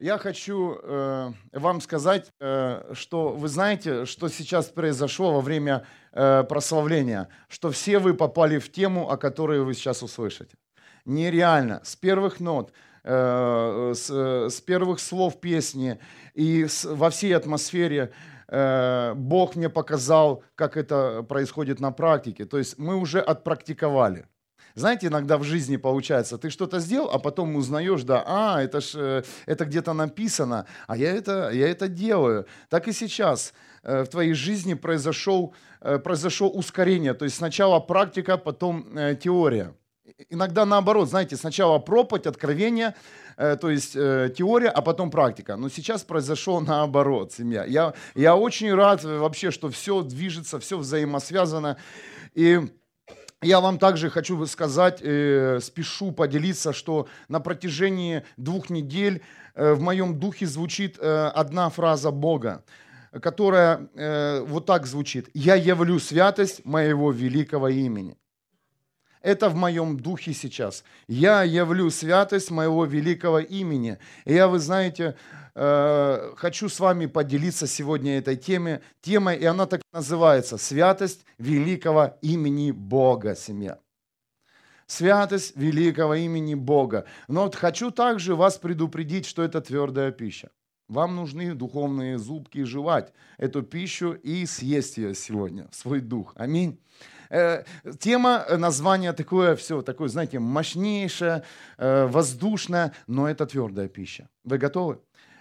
[0.00, 6.42] Я хочу э, вам сказать, э, что вы знаете, что сейчас произошло во время э,
[6.44, 10.56] прославления, что все вы попали в тему, о которой вы сейчас услышите.
[11.04, 11.82] Нереально.
[11.84, 12.72] С первых нот,
[13.04, 16.00] э, с, э, с первых слов песни
[16.32, 18.10] и с, во всей атмосфере
[18.48, 22.46] э, Бог мне показал, как это происходит на практике.
[22.46, 24.24] То есть мы уже отпрактиковали.
[24.74, 28.92] Знаете, иногда в жизни получается, ты что-то сделал, а потом узнаешь, да, а, это ж,
[28.94, 32.46] э, это где-то написано, а я это, я это делаю.
[32.68, 33.52] Так и сейчас
[33.82, 38.86] э, в твоей жизни произошел, э, произошло ускорение, то есть сначала практика, потом
[39.20, 39.74] теория.
[40.28, 42.94] Иногда наоборот, знаете, сначала проповедь, откровение,
[43.36, 45.56] то есть теория, а потом практика.
[45.56, 47.64] Но сейчас произошло наоборот, семья.
[47.64, 51.78] Я, я очень рад вообще, что все движется, все взаимосвязано.
[52.34, 52.60] И
[53.42, 59.22] я вам также хочу сказать, э, спешу поделиться, что на протяжении двух недель
[59.54, 62.62] э, в моем духе звучит э, одна фраза Бога,
[63.22, 65.30] которая э, вот так звучит.
[65.32, 68.16] «Я явлю святость моего великого имени».
[69.22, 70.82] Это в моем духе сейчас.
[71.06, 73.98] Я явлю святость моего великого имени.
[74.24, 79.66] И я, вы знаете, Э, хочу с вами поделиться сегодня этой теме, темой, и она
[79.66, 83.78] так называется «Святость великого имени Бога, семья».
[84.86, 87.04] Святость великого имени Бога.
[87.28, 90.50] Но вот хочу также вас предупредить, что это твердая пища.
[90.88, 96.32] Вам нужны духовные зубки жевать эту пищу и съесть ее сегодня, свой дух.
[96.34, 96.80] Аминь.
[97.30, 97.62] Э,
[98.00, 101.44] тема, э, название такое, все такое, знаете, мощнейшее,
[101.78, 104.28] воздушное, но это твердая пища.
[104.42, 104.98] Вы готовы?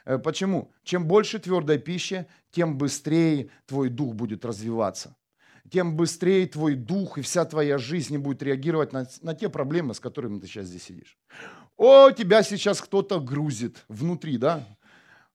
[0.10, 0.72] Э, почему?
[0.84, 5.16] Чем больше твердой пищи, тем быстрее твой дух будет развиваться.
[5.70, 10.00] Тем быстрее твой дух и вся твоя жизнь будет реагировать на, на те проблемы, с
[10.00, 11.16] которыми ты сейчас здесь сидишь.
[11.78, 14.66] О, тебя сейчас кто-то грузит внутри, да?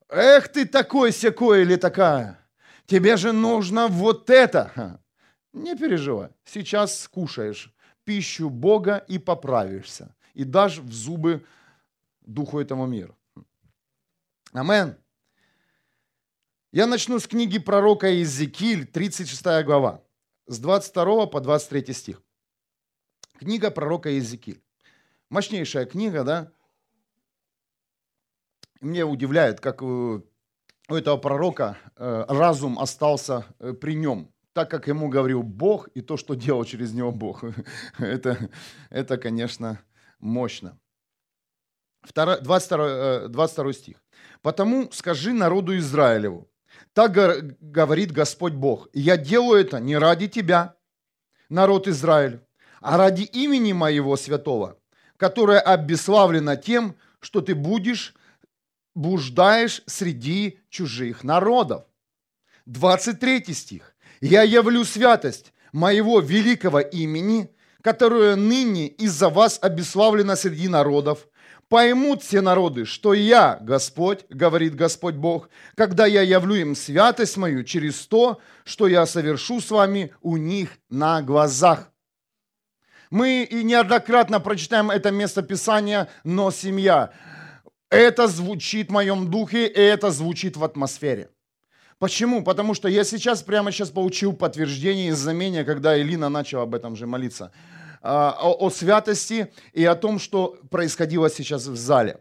[0.09, 2.41] Эх ты такой секой или такая.
[2.87, 5.01] Тебе же нужно вот это.
[5.53, 6.31] Не переживай.
[6.45, 7.73] Сейчас скушаешь
[8.03, 10.17] пищу Бога и поправишься.
[10.35, 11.45] И дашь в зубы
[12.23, 13.15] духу этому мира.
[14.55, 14.97] Амен.
[16.71, 20.01] Я начну с книги пророка Иезекииль, 36 глава,
[20.47, 22.23] с 22 по 23 стих.
[23.37, 24.63] Книга пророка Иезекииль.
[25.29, 26.53] Мощнейшая книга, да?
[28.81, 30.23] Мне удивляет, как у
[30.89, 36.17] этого пророка э, разум остался э, при нем, так как ему говорил Бог и то,
[36.17, 37.43] что делал через него Бог.
[37.99, 38.51] это,
[38.91, 39.81] это, конечно,
[40.21, 40.79] мощно.
[42.15, 44.04] 22, 22 стих.
[44.45, 46.51] Потому скажи народу Израилеву,
[46.93, 47.13] так
[47.63, 50.77] говорит Господь Бог, я делаю это не ради тебя,
[51.49, 52.41] народ Израиль,
[52.83, 54.77] а ради имени моего святого,
[55.17, 58.15] которое обеславлено тем, что ты будешь,
[58.95, 61.85] блуждаешь среди чужих народов.
[62.67, 63.97] 23 стих.
[64.21, 67.49] Я явлю святость моего великого имени,
[67.81, 71.29] которое ныне из-за вас обеславлено среди народов,
[71.69, 77.65] поймут все народы, что я, Господь, говорит Господь Бог, когда я явлю им святость мою
[77.65, 81.91] через то, что я совершу с вами у них на глазах.
[83.11, 87.13] Мы и неоднократно прочитаем это место Писания, но семья.
[87.91, 91.31] Это звучит в моем духе, и это звучит в атмосфере.
[91.99, 92.43] Почему?
[92.43, 96.97] Потому что я сейчас, прямо сейчас получил подтверждение и знамение, когда Элина начала об этом
[96.97, 97.53] же молиться.
[98.07, 102.21] А, о, о святости и о том, что происходило сейчас в зале.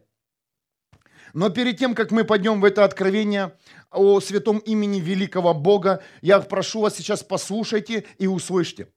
[1.33, 3.57] Но перед тем, как мы пойдем в это откровение
[3.91, 8.87] о святом имени великого Бога, я прошу вас сейчас послушайте и услышьте.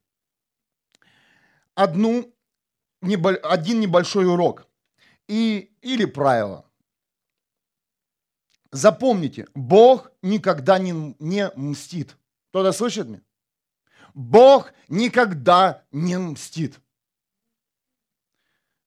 [1.75, 2.33] Одну,
[3.01, 4.69] один небольшой урок
[5.27, 6.71] и, или правило.
[8.71, 12.17] Запомните, Бог никогда не, не мстит.
[12.51, 13.26] Кто-то слышит меня?
[14.17, 16.81] Бог никогда не мстит.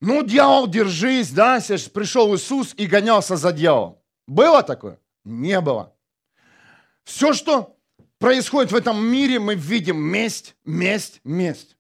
[0.01, 1.59] Ну, дьявол, держись, да,
[1.93, 3.99] пришел Иисус и гонялся за дьяволом.
[4.27, 4.99] Было такое?
[5.23, 5.95] Не было.
[7.03, 7.77] Все, что
[8.17, 11.77] происходит в этом мире, мы видим месть, месть, месть.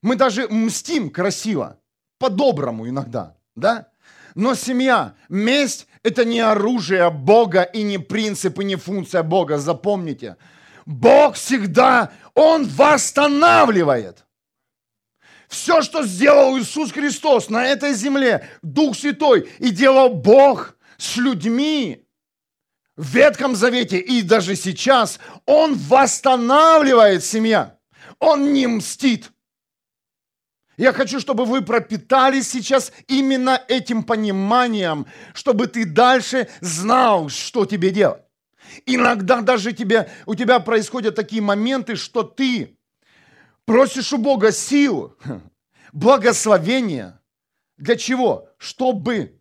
[0.00, 1.78] Мы даже мстим красиво,
[2.18, 3.90] по-доброму иногда, да?
[4.34, 10.36] Но семья, месть– это не оружие Бога и не принцип и не функция Бога, запомните.
[10.86, 14.24] Бог всегда он восстанавливает.
[15.48, 22.04] Все, что сделал Иисус Христос на этой земле, Дух Святой, и делал Бог с людьми
[22.96, 27.78] в Ветхом Завете и даже сейчас, Он восстанавливает семья.
[28.18, 29.30] Он не мстит.
[30.76, 37.90] Я хочу, чтобы вы пропитались сейчас именно этим пониманием, чтобы ты дальше знал, что тебе
[37.90, 38.25] делать.
[38.84, 42.78] Иногда даже тебе, у тебя происходят такие моменты, что ты
[43.64, 45.16] просишь у Бога силу,
[45.92, 47.20] благословения.
[47.76, 48.48] Для чего?
[48.58, 49.40] Чтобы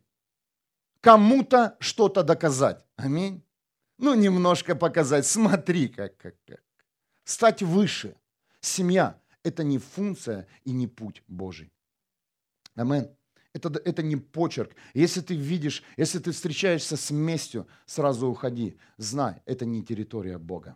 [1.02, 2.86] кому-то что-то доказать.
[2.98, 3.44] Аминь.
[3.98, 5.26] Ну, немножко показать.
[5.26, 6.62] Смотри, как, как, как.
[7.24, 8.16] Стать выше.
[8.60, 11.72] Семья– это не функция и не путь Божий.
[12.76, 13.08] Аминь.
[13.56, 14.76] Это, это не почерк.
[14.94, 18.78] Если ты видишь, если ты встречаешься с местью, сразу уходи.
[18.98, 20.76] Знай, это не территория Бога.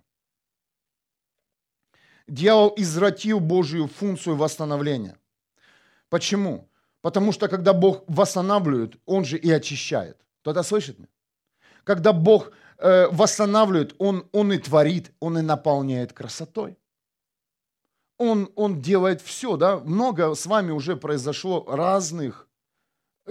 [2.25, 5.17] Дьявол извратил Божью функцию восстановления.
[6.07, 6.69] Почему?
[7.01, 10.17] Потому что когда Бог восстанавливает, Он же и очищает.
[10.39, 11.09] Кто-то слышит меня?
[11.83, 16.77] Когда Бог э, восстанавливает, он, он и творит, Он и наполняет красотой.
[18.17, 19.79] Он, он делает все, да?
[19.79, 22.48] Много с вами уже произошло разных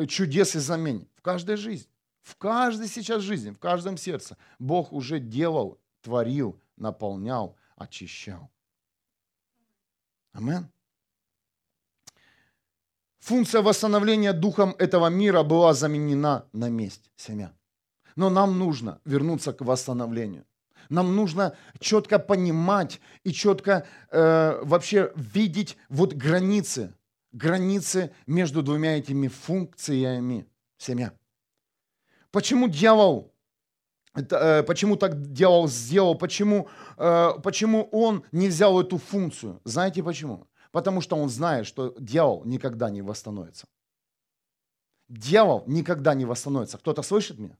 [0.07, 1.91] чудес и знамений в каждой жизни.
[2.23, 4.37] В каждой сейчас жизни, в каждом сердце.
[4.59, 8.51] Бог уже делал, творил, наполнял, очищал.
[10.33, 10.69] Амен.
[13.21, 17.53] Функция восстановления духом этого мира была заменена на месть, семья.
[18.17, 20.45] Но нам нужно вернуться к восстановлению.
[20.89, 26.95] Нам нужно четко понимать и четко э, вообще видеть вот границы
[27.39, 30.47] границы между двумя этими функциями
[30.77, 31.13] семья.
[32.31, 33.33] Почему дьявол,
[34.15, 36.69] э, почему так дьявол сделал, почему,
[36.99, 39.61] э, почему он не взял эту функцию?
[39.65, 40.47] Знаете почему?
[40.73, 43.67] Потому что он знает, что дьявол никогда не восстановится.
[45.09, 46.77] Дьявол никогда не восстановится.
[46.77, 47.57] Кто-то слышит меня?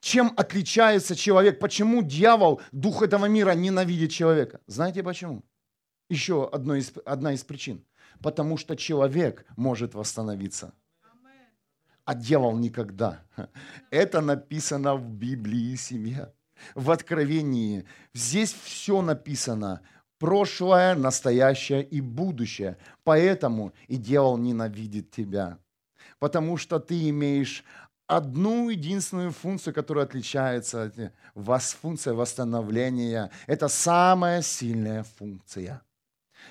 [0.00, 1.58] Чем отличается человек?
[1.58, 4.60] Почему дьявол, дух этого мира, ненавидит человека?
[4.66, 5.42] Знаете почему?
[6.10, 7.82] Еще одно из, одна из причин
[8.24, 10.72] потому что человек может восстановиться.
[12.06, 13.22] А дьявол никогда.
[13.90, 16.32] Это написано в Библии, семья.
[16.74, 17.84] В Откровении.
[18.14, 19.82] Здесь все написано.
[20.18, 22.78] Прошлое, настоящее и будущее.
[23.02, 25.58] Поэтому и дьявол ненавидит тебя.
[26.18, 27.62] Потому что ты имеешь
[28.06, 33.30] одну единственную функцию, которая отличается от вас, функция восстановления.
[33.46, 35.82] Это самая сильная функция–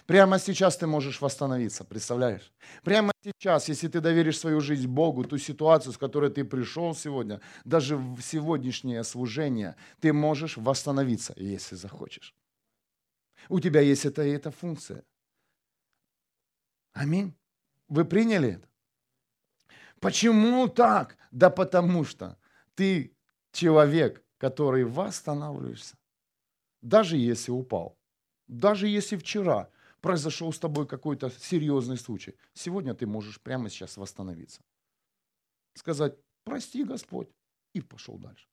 [0.06, 2.51] Прямо сейчас ты можешь восстановиться, представляешь?
[2.84, 7.42] Прямо сейчас, если ты доверишь свою жизнь Богу, ту ситуацию, с которой ты пришел сегодня,
[7.63, 12.36] даже в сегодняшнее служение, ты можешь восстановиться, если захочешь.
[13.50, 15.04] У тебя есть эта, эта функция.
[16.94, 17.34] Аминь.
[17.88, 18.68] Вы приняли это?
[20.00, 21.18] Почему так?
[21.31, 22.38] Да потому что
[22.75, 23.16] ты
[23.51, 25.98] человек, который восстанавливаешься.
[26.81, 27.98] Даже если упал.
[28.48, 29.69] Даже если вчера
[30.04, 32.36] произошел с тобой какой-то серьезный случай.
[32.54, 34.62] Сегодня ты можешь прямо сейчас восстановиться.
[35.76, 36.14] Сказать,
[36.44, 37.30] прости, Господь,
[37.74, 38.46] и пошел дальше.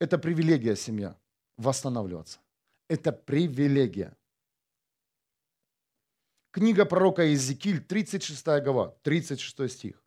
[0.00, 1.16] Это привилегия семья,
[1.56, 2.40] восстанавливаться.
[2.88, 4.16] Это привилегия.
[6.50, 10.04] Книга пророка Иезекииль, 36 глава, 36 стих.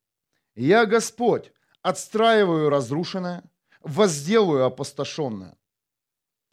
[0.55, 3.43] «Я, Господь, отстраиваю разрушенное,
[3.79, 5.57] возделаю опустошенное,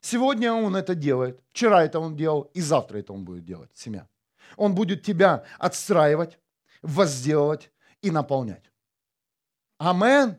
[0.03, 4.09] Сегодня он это делает, вчера это он делал, и завтра это он будет делать, семья.
[4.57, 6.39] Он будет тебя отстраивать,
[6.83, 7.71] возделывать
[8.03, 8.65] и наполнять.
[9.79, 10.39] Амен.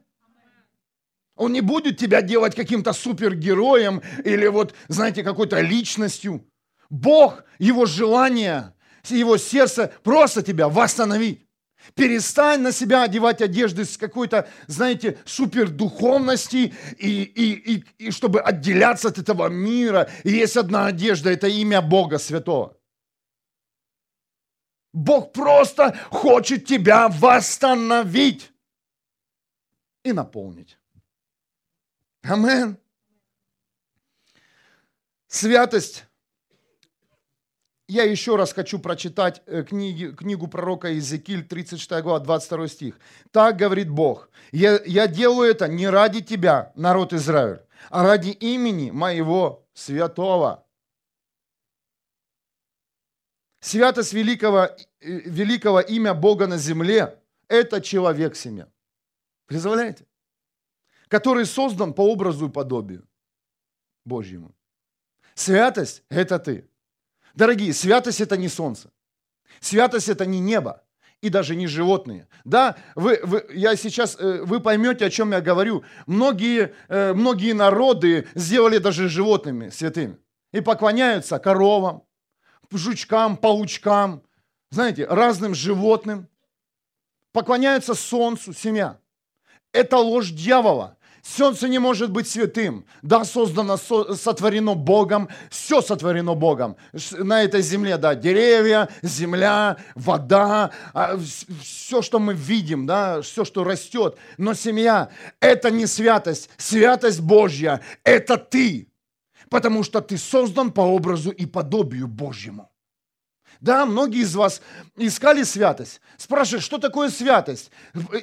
[1.36, 6.46] Он не будет тебя делать каким-то супергероем или вот, знаете, какой-то личностью.
[6.89, 8.74] Бог, его желание,
[9.08, 11.48] его сердце просто тебя восстановить.
[11.96, 19.10] Перестань на себя одевать одежды с какой-то, знаете, супердуховности, и, и, и, и чтобы отделяться
[19.10, 20.10] от этого мира.
[20.24, 22.78] И есть одна одежда, это имя Бога Святого.
[24.94, 28.52] Бог просто хочет тебя восстановить
[30.04, 30.78] и наполнить.
[32.22, 32.78] Амен.
[35.28, 36.06] Святость
[37.93, 43.00] я еще раз хочу прочитать э, книги, книгу пророка Иезекииль, 36 глава, 22 стих.
[43.31, 48.89] Так говорит Бог, я, я делаю это не ради тебя, народ Израиль, а ради имени
[48.89, 50.65] моего святого.
[53.59, 58.67] Святость великого, э, великого имя Бога на земле– это человек семья.
[59.45, 60.07] Представляете?
[61.09, 63.07] Который создан по образу и подобию
[64.03, 64.55] Божьему.
[65.35, 66.67] Святость– это ты.
[67.34, 68.92] Дорогие, святость это не солнце.
[69.60, 70.84] Святость это не небо
[71.22, 72.28] и даже не животные.
[72.44, 75.84] Да, вы, вы, я сейчас, э, вы поймете, о чем я говорю.
[76.06, 80.18] Многие, э, многие народы сделали даже животными святыми.
[80.52, 82.04] И поклоняются коровам,
[82.72, 84.24] жучкам, паучкам,
[84.70, 86.28] знаете, разным животным.
[87.32, 89.00] Поклоняются солнцу, семья.
[89.72, 90.98] Это ложь дьявола.
[91.24, 92.86] Солнце не может быть святым.
[93.01, 96.75] Да, создано, сотворено Богом, все сотворено Богом.
[97.12, 101.18] На этой земле, да, деревья, земля, вода, а,
[101.62, 104.18] все, что мы видим, да, все, что растет.
[104.38, 106.50] Но семья– это не святость.
[106.58, 108.89] Святость Божья– это ты.
[109.50, 112.70] Потому что ты создан по образу и подобию Божьему.
[113.62, 114.62] Да, многие из вас
[114.98, 116.01] искали святость.
[116.18, 117.72] Спрашивают, что такое святость?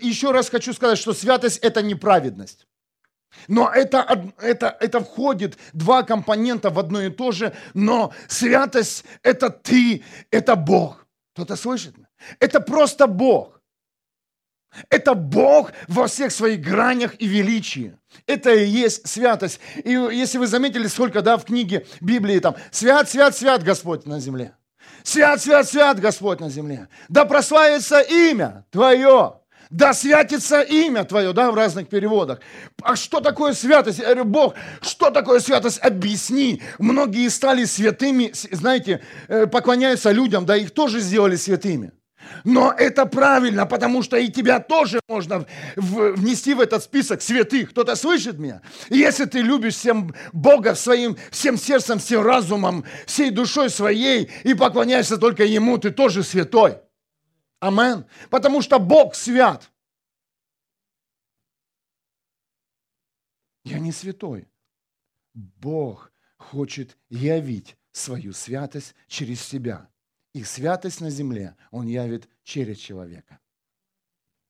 [0.03, 2.67] Еще раз хочу сказать, что святость– это неправедность.
[3.49, 9.51] Но это, это, это входит два компонента в одно и то же, но святость– это
[9.51, 11.07] ты, это Бог.
[11.35, 11.95] Кто-то слышит?
[12.39, 13.61] Это просто Бог.
[14.89, 17.97] Это Бог во всех своих гранях и величии.
[18.27, 19.61] Это и есть святость.
[19.85, 24.21] И если вы заметили, сколько да, в книге Библии там «Свят, свят, свят Господь на
[24.21, 24.57] земле».
[25.03, 26.89] «Свят, свят, свят Господь на земле».
[27.09, 29.40] «Да прославится имя Твое».
[29.71, 32.41] Да святится имя Твое, да, в разных переводах.
[32.83, 34.01] А что такое святость?
[34.01, 35.79] Я говорю, Бог, что такое святость?
[35.79, 36.61] Объясни.
[36.81, 41.93] Многие стали святыми, знаете, э, поклоняются людям, да, их тоже сделали святыми.
[42.45, 45.47] Но это правильно, потому что и тебя тоже можно
[45.77, 47.71] внести в этот список святых.
[47.71, 48.63] Кто-то слышит меня?
[48.89, 55.17] Если ты любишь всем Бога своим, всем сердцем, всем разумом, всей душой своей и поклоняешься
[55.17, 56.79] только Ему, ты тоже святой.
[57.61, 58.07] Амен.
[58.31, 59.71] Потому что Бог свят.
[63.65, 64.49] Я не святой.
[65.35, 69.89] Бог хочет явить свою святость через себя.
[70.33, 73.41] И святость на земле Он явит через человека.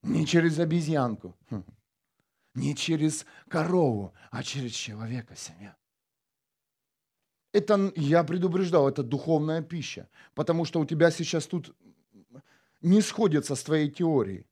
[0.03, 1.65] Не через обезьянку, хм.
[2.55, 5.77] не через корову, а через человека семья.
[7.53, 11.77] Это, я предупреждал, это духовная пища, потому что у тебя сейчас тут
[12.81, 14.47] не сходится с твоей теорией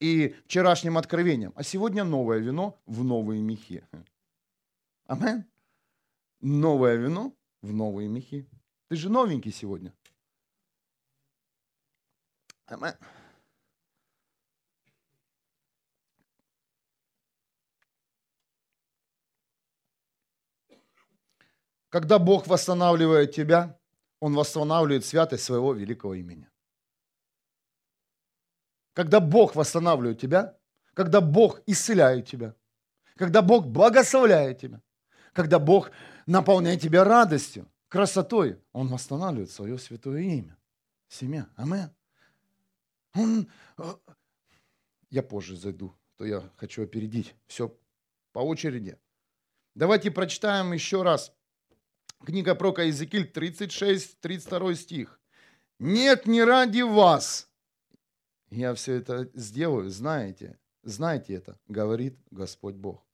[0.00, 1.52] и вчерашним откровением.
[1.54, 3.86] А сегодня новое вино в новые мехи.
[5.06, 5.44] Амен.
[6.40, 8.48] Новое вино в новые мехи.
[8.88, 9.94] Ты же новенький сегодня.
[12.66, 12.94] Амен.
[21.90, 23.78] Когда Бог восстанавливает тебя,
[24.18, 26.48] Он восстанавливает святость своего великого имени.
[28.94, 30.56] Когда Бог восстанавливает тебя,
[30.94, 32.54] когда Бог исцеляет тебя,
[33.16, 34.80] когда Бог благословляет тебя,
[35.32, 35.90] когда Бог
[36.26, 40.56] наполняет тебя радостью, красотой, Он восстанавливает свое святое имя.
[41.08, 41.48] Семья.
[41.56, 41.90] Амен.
[43.14, 43.48] Он...
[43.78, 43.94] Э,
[45.10, 47.34] я позже зайду, то я хочу опередить.
[47.46, 47.74] Все
[48.32, 48.98] по очереди.
[49.74, 51.32] Давайте прочитаем еще раз.
[52.24, 55.20] Книга про Иезекииль, 36, 32 стих.
[55.78, 57.50] «Нет, не ради вас,
[58.52, 63.04] я все это сделаю, знаете, знаете это, говорит Господь Бог.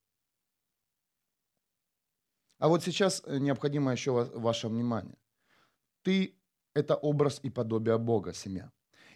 [2.58, 5.16] А вот сейчас э, необходимо еще ваше внимание.
[6.02, 6.34] Ты–
[6.74, 8.72] это образ и подобие Бога, семья.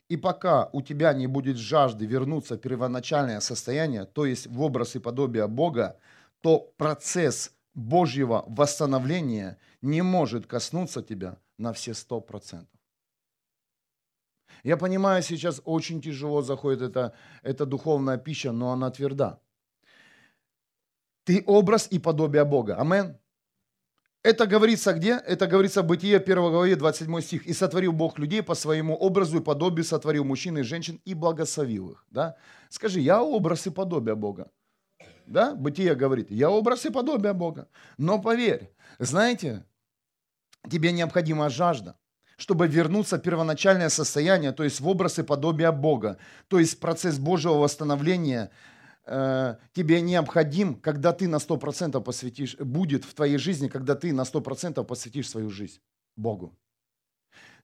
[0.09, 4.95] И пока у тебя не будет жажды вернуться в первоначальное состояние, то есть в образ
[4.95, 5.99] и подобие Бога,
[6.41, 12.82] то процесс Божьего восстановления не может коснуться тебя на все сто процентов.
[14.65, 19.41] Я понимаю, сейчас очень тяжело заходит эта, эта духовная пища, но она тверда.
[21.25, 22.77] Ты образ и подобие Бога.
[22.81, 23.19] Амен.
[24.23, 25.15] Это говорится где?
[25.27, 27.47] Это говорится в Бытие 1 главе 27 стих.
[27.47, 31.91] «И сотворил Бог людей по своему образу и подобию, сотворил мужчин и женщин и благословил
[31.91, 32.07] их».
[32.11, 32.37] Да?
[32.69, 34.51] Скажи, я образ и подобие Бога.
[35.27, 35.55] Да?
[35.55, 37.69] Бытие говорит, я образ и подобие Бога.
[37.99, 39.65] Но поверь, знаете,
[40.71, 41.97] тебе необходима жажда
[42.43, 46.19] чтобы вернуться в первоначальное состояние, то есть в образ и подобие Бога.
[46.49, 48.51] То есть процесс Божьего восстановления
[49.07, 54.23] э, тебе необходим, когда ты на 100% посвятишь, будет в твоей жизни, когда ты на
[54.23, 55.79] 100% посвятишь свою жизнь
[56.17, 56.53] Богу.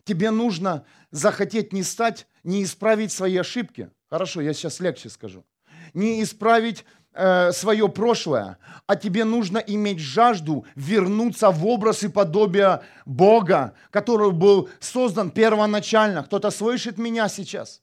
[0.04, 3.90] Тебе нужно захотеть не стать, не исправить свои ошибки.
[4.08, 5.44] Хорошо, я сейчас легче скажу.
[5.92, 6.84] Не исправить
[7.18, 14.30] э, свое прошлое, а тебе нужно иметь жажду вернуться в образ и подобие Бога, который
[14.30, 16.22] был создан первоначально.
[16.22, 17.82] Кто-то слышит меня сейчас?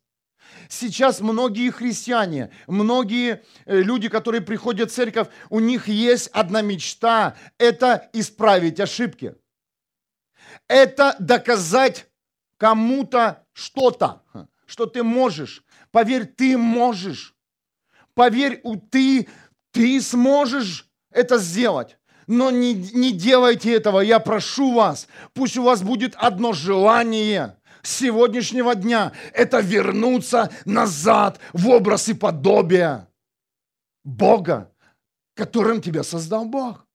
[0.69, 7.35] Сейчас многие христиане, многие э, люди, которые приходят в церковь, у них есть одна мечта–
[7.59, 9.35] это исправить ошибки.
[10.67, 12.07] Это доказать
[12.57, 14.23] кому-то что-то,
[14.65, 15.63] что ты можешь.
[15.91, 17.34] Поверь, ты можешь.
[18.15, 19.27] Поверь, ты,
[19.71, 21.97] ты сможешь это сделать.
[22.27, 25.07] Но не, не делайте этого, я прошу вас.
[25.33, 29.11] Пусть у вас будет одно желание с сегодняшнего дня.
[29.33, 33.07] Это вернуться назад в образ и подобие
[34.03, 34.71] Бога,
[35.35, 36.87] которым тебя создал Бог.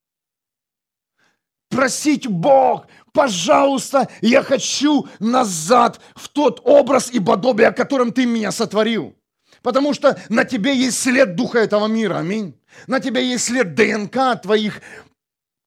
[1.69, 8.51] Просить Бог, пожалуйста, я хочу назад в тот образ и подобие, о котором ты меня
[8.51, 9.15] сотворил.
[9.63, 12.59] Потому что на тебе есть след духа этого мира, аминь.
[12.87, 14.81] На тебе есть след ДНК твоих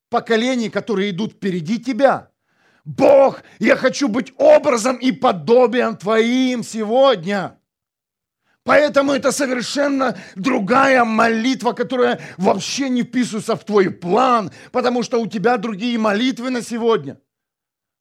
[0.09, 2.29] поколений, которые идут впереди тебя.
[2.85, 7.57] Бог, я хочу быть образом и подобием Твоим сегодня.
[8.65, 15.27] Поэтому это совершенно другая молитва, которая вообще не вписывается в твой план, потому что у
[15.27, 17.19] тебя другие молитвы на сегодня.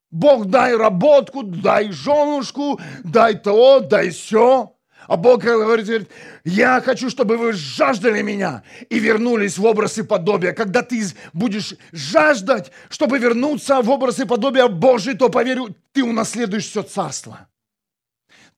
[0.09, 4.72] Бог, дай работку, дай женушку, дай то, дай все.
[5.07, 6.09] А Бог говорит,
[6.43, 10.53] я хочу, чтобы вы жаждали меня и вернулись в образ и подобие.
[10.53, 16.65] Когда ты будешь жаждать, чтобы вернуться в образ и подобие Божий, то, поверю, ты унаследуешь
[16.65, 17.47] все царство.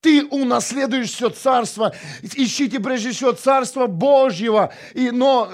[0.02, 1.92] Ты унаследуешь все царство.
[2.22, 4.72] Ищите прежде всего царство Божьего.
[4.94, 5.50] И, но,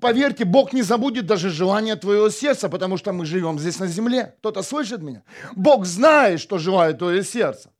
[0.00, 4.36] поверьте, Бог не забудет даже желание твоего сердца, потому что мы живем здесь на земле.
[4.38, 5.24] Кто-то слышит меня?
[5.56, 7.70] Бог знает, что желает твое сердце.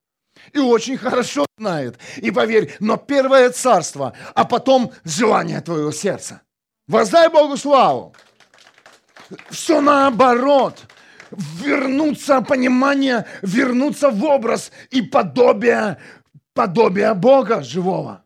[0.53, 1.99] И очень хорошо знает.
[2.17, 6.43] И поверь, но первое царство, а потом желание твоего сердца.
[6.88, 8.15] Воздай Богу славу.
[9.50, 10.87] Все наоборот.
[11.31, 15.99] Вернуться понимание, вернуться в образ и подобие,
[16.55, 18.25] подобие Бога живого.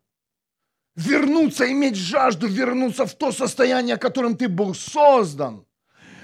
[0.97, 5.65] Вернуться, иметь жажду, вернуться в то состояние, которым ты был создан–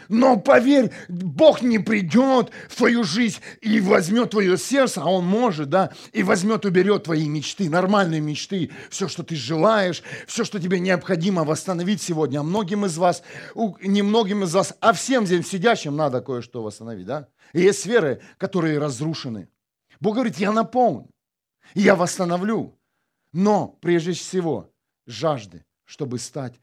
[0.08, 5.68] но поверь, Бог не придет в твою жизнь и возьмет твое сердце, а Он может,
[5.68, 10.80] да, и возьмет, уберет твои мечты, нормальные мечты, все, что ты желаешь, все, что тебе
[10.80, 12.40] необходимо восстановить сегодня.
[12.40, 13.22] А многим из вас,
[13.80, 17.28] не многим из вас, а всем здесь сидящим надо кое-что восстановить, да?
[17.52, 19.48] И есть сферы, которые разрушены.
[20.00, 21.08] Бог говорит, я наполню,
[21.74, 22.78] я восстановлю.
[23.32, 24.72] Но прежде всего
[25.06, 26.60] жажды, чтобы стать,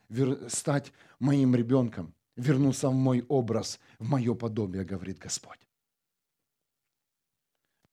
[0.48, 5.60] стать моим ребенком, вернуться в мой образ, в мое подобие, говорит Господь.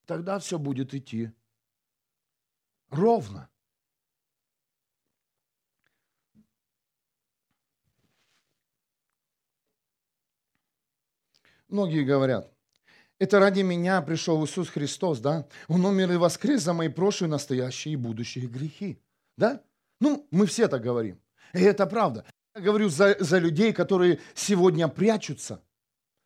[0.06, 1.30] Тогда все будет идти
[2.88, 3.48] ровно.
[11.68, 12.52] Многие говорят,
[13.20, 15.46] это ради меня пришел Иисус Христос, да?
[15.68, 19.00] Он умер и воскрес за мои прошлые, настоящие и будущие грехи,
[19.36, 19.62] да?
[20.00, 21.20] Ну, мы все так говорим.
[21.52, 22.24] И это правда.
[22.54, 25.62] Говорю за, за людей, которые сегодня прячутся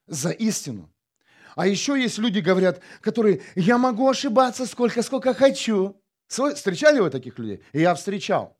[0.07, 0.91] за истину.
[1.55, 6.01] А еще есть люди, говорят, которые, я могу ошибаться сколько, сколько хочу.
[6.27, 7.63] Встречали вы таких людей?
[7.73, 8.59] Я встречал.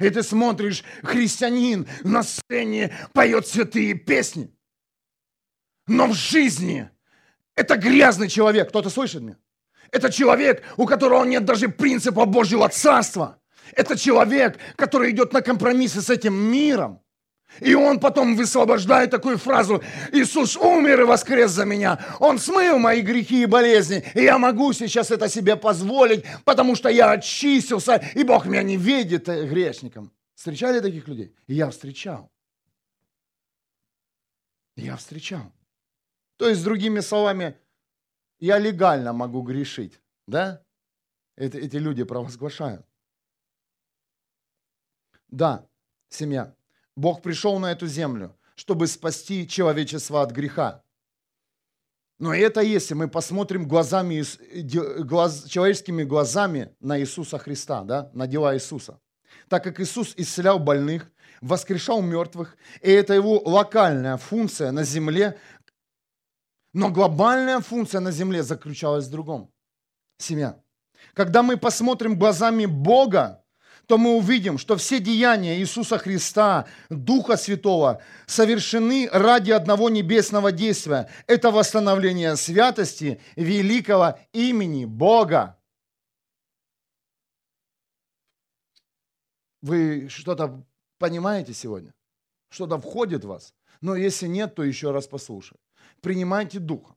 [0.00, 4.50] И ты смотришь, христианин на сцене поет святые песни.
[5.86, 6.90] Но в жизни
[7.54, 8.70] это грязный человек.
[8.70, 9.36] Кто-то слышит меня?
[9.90, 13.38] Это человек, у которого нет даже принципа Божьего Царства.
[13.72, 17.01] Это человек, который идет на компромиссы с этим миром.
[17.60, 21.98] И он потом высвобождает такую фразу, Иисус умер и воскрес за меня.
[22.18, 24.04] Он смыл мои грехи и болезни.
[24.14, 28.76] И я могу сейчас это себе позволить, потому что я очистился, и Бог меня не
[28.76, 30.12] видит грешником.
[30.34, 31.34] Встречали таких людей?
[31.46, 32.30] Я встречал.
[34.76, 35.52] Я встречал.
[36.36, 37.56] То есть, другими словами,
[38.40, 40.00] я легально могу грешить.
[40.26, 40.64] Да?
[41.36, 42.84] Это, эти люди провозглашают.
[45.28, 45.66] Да,
[46.08, 46.54] семья.
[46.96, 50.82] Бог пришел на эту землю, чтобы спасти человечество от греха.
[52.18, 54.22] Но это если мы посмотрим глазами,
[55.02, 59.00] глаз, человеческими глазами на Иисуса Христа, да, на дела Иисуса.
[59.48, 65.38] Так как Иисус исцелял больных, воскрешал мертвых, и это его локальная функция на земле,
[66.72, 69.50] но глобальная функция на земле заключалась в другом.
[70.18, 70.62] Семья.
[71.14, 73.41] Когда мы посмотрим глазами Бога,
[73.92, 81.10] то мы увидим, что все деяния Иисуса Христа, Духа Святого, совершены ради одного небесного действия.
[81.26, 85.58] Это восстановление святости великого имени Бога.
[89.60, 90.64] Вы что-то
[90.98, 91.92] понимаете сегодня?
[92.48, 93.52] Что-то входит в вас?
[93.82, 95.58] Но если нет, то еще раз послушай.
[96.00, 96.94] Принимайте Духа.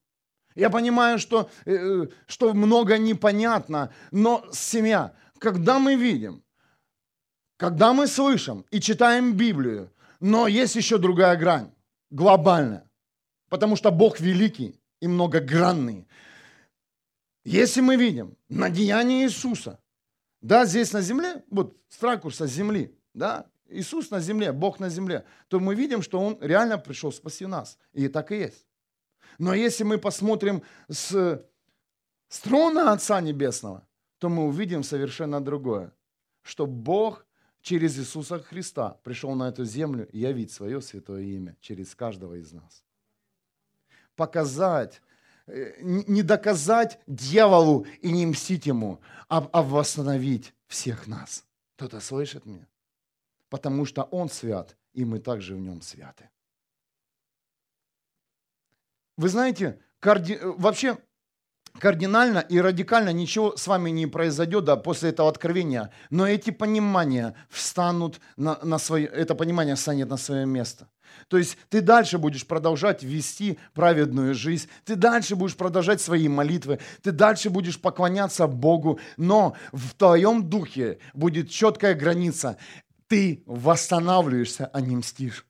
[0.56, 6.42] Я понимаю, что, э, э, что много непонятно, но семья, когда мы видим,
[7.58, 11.72] когда мы слышим и читаем Библию, но есть еще другая грань,
[12.10, 12.89] глобальная,
[13.50, 16.08] потому что Бог великий и многогранный.
[17.44, 19.80] Если мы видим на деяние Иисуса,
[20.41, 25.26] да, здесь на земле, вот с ракурса земли, да, Иисус на земле, Бог на земле,
[25.48, 27.78] то мы видим, что Он реально пришел спасти нас.
[27.94, 28.65] И так и есть.
[29.38, 31.44] Но если мы посмотрим с,
[32.30, 33.88] с трона Отца Небесного,
[34.20, 35.91] то мы увидим совершенно другое.
[36.44, 37.25] Что Бог
[37.65, 42.84] через Иисуса Христа пришел на эту землю явить свое святое имя через каждого из нас.
[44.15, 45.01] Показать,
[45.47, 51.43] э, не доказать дьяволу и не мстить ему, а, а восстановить всех нас.
[51.75, 52.67] Кто-то слышит меня?
[53.49, 56.30] Потому что Он свят, и мы также в Нем святы.
[59.17, 60.38] Вы знаете, карди...
[60.39, 60.99] вообще
[61.80, 67.36] кардинально и радикально ничего с вами не произойдет да, после этого откровения, но эти понимания
[67.50, 70.88] встанут на, на свое, это понимание станет на свое место.
[71.28, 76.80] То есть ты дальше будешь продолжать вести праведную жизнь, ты дальше будешь продолжать свои молитвы,
[77.02, 82.58] ты дальше будешь поклоняться Богу, но в твоем духе будет четкая граница.
[83.08, 85.46] Ты восстанавливаешься, а не мстишь.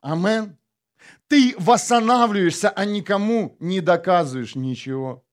[0.00, 0.56] Амен.
[1.28, 5.24] Ты восстанавливаешься, а никому не доказываешь ничего.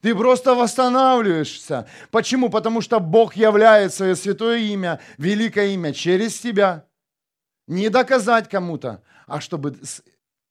[0.00, 1.88] Ты просто восстанавливаешься.
[2.10, 2.48] Почему?
[2.48, 6.86] Потому что Бог являет свое святое имя, великое имя через тебя.
[7.66, 9.78] Не доказать кому-то, а чтобы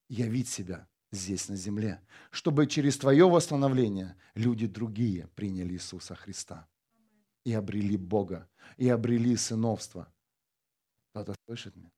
[0.08, 2.02] явить себя здесь на земле.
[2.32, 6.68] Чтобы через твое восстановление люди другие приняли Иисуса Христа.
[7.44, 8.48] И обрели Бога.
[8.78, 10.08] И обрели сыновство.
[11.10, 11.90] Кто-то слышит меня?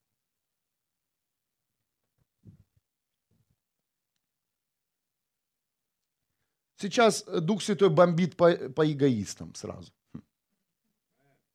[6.82, 9.92] Сейчас э, Дух Святой бомбит по, по эгоистам сразу.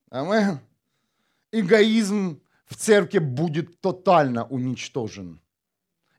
[0.08, 0.60] Амен.
[1.50, 5.40] Эгоизм в церкви будет тотально уничтожен.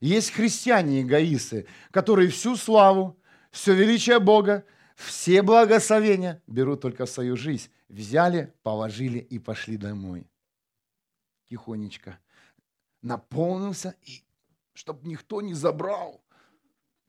[0.02, 3.17] Есть христиане-эгоисты, которые всю славу,
[3.50, 4.65] все величие Бога,
[4.96, 7.70] все благословения берут только в свою жизнь.
[7.88, 10.28] Взяли, положили и пошли домой.
[11.50, 12.20] Тихонечко.
[13.02, 14.22] Наполнился, и
[14.74, 16.22] чтобы никто не забрал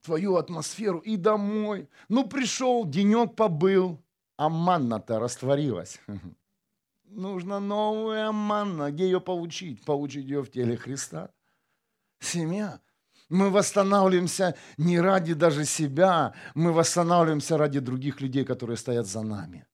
[0.03, 1.89] твою атмосферу и домой.
[2.09, 4.03] Ну, пришел, денек побыл,
[4.37, 6.01] а манна-то растворилась.
[7.05, 8.91] Нужна новая манна.
[8.91, 9.85] Где ее получить?
[9.85, 11.31] Получить ее в теле Христа.
[12.21, 12.81] Семья.
[13.29, 19.67] Мы восстанавливаемся не ради даже себя, мы восстанавливаемся ради других людей, которые стоят за нами.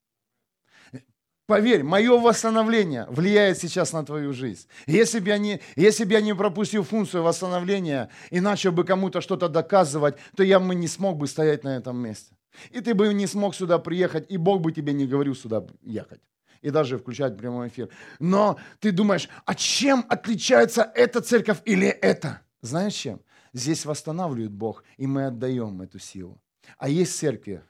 [1.47, 4.67] Поверь, мое восстановление влияет сейчас на твою жизнь.
[4.87, 9.21] Если бы я не, если бы я не пропустил функцию восстановления и начал бы кому-то
[9.21, 12.35] что-то доказывать, то я бы не смог бы стоять на этом месте.
[12.71, 16.21] И ты бы не смог сюда приехать, и Бог бы тебе не говорил сюда ехать.
[16.63, 17.91] И даже включать прямой эфир.
[18.19, 22.41] Но ты думаешь, а чем отличается эта церковь или это?
[22.63, 23.21] Знаешь чем?
[23.53, 26.41] Здесь восстанавливает Бог, и мы отдаем эту силу.
[26.79, 27.63] А есть церкви,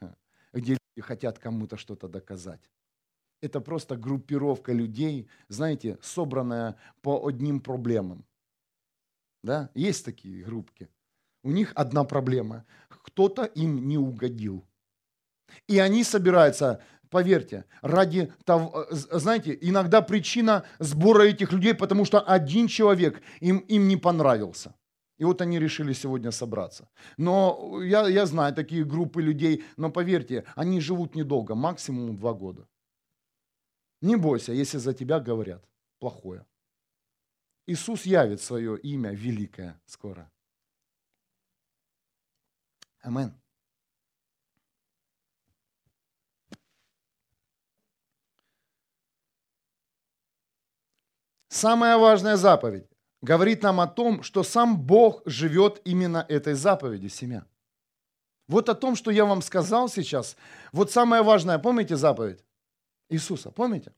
[0.53, 2.61] где люди хотят кому-то что-то доказать
[3.45, 8.25] это просто группировка людей, знаете, собранная по одним проблемам.
[9.43, 9.71] Да?
[9.75, 10.89] Есть такие группки.
[11.43, 12.65] У них одна проблема.
[12.89, 14.65] Кто-то им не угодил.
[15.69, 16.81] И они собираются,
[17.11, 23.89] поверьте, ради того, знаете, иногда причина сбора этих людей, потому что один человек им, им
[23.89, 24.75] не понравился.
[25.19, 26.89] И вот они решили сегодня собраться.
[27.19, 32.67] Но я, я знаю такие группы людей, но поверьте, они живут недолго, максимум два года.
[34.05, 35.67] Не бойся, если за тебя говорят
[35.99, 36.45] плохое.
[37.67, 40.31] Иисус явит свое имя великое скоро.
[43.01, 43.33] Амен.
[51.49, 52.87] Самая важная заповедь
[53.23, 57.47] говорит нам о том, что сам Бог живет именно этой заповедью, семья.
[58.49, 60.37] Вот о том, что я вам сказал сейчас,
[60.73, 62.45] вот самое важное, помните заповедь?
[63.11, 63.93] Иисуса, помните?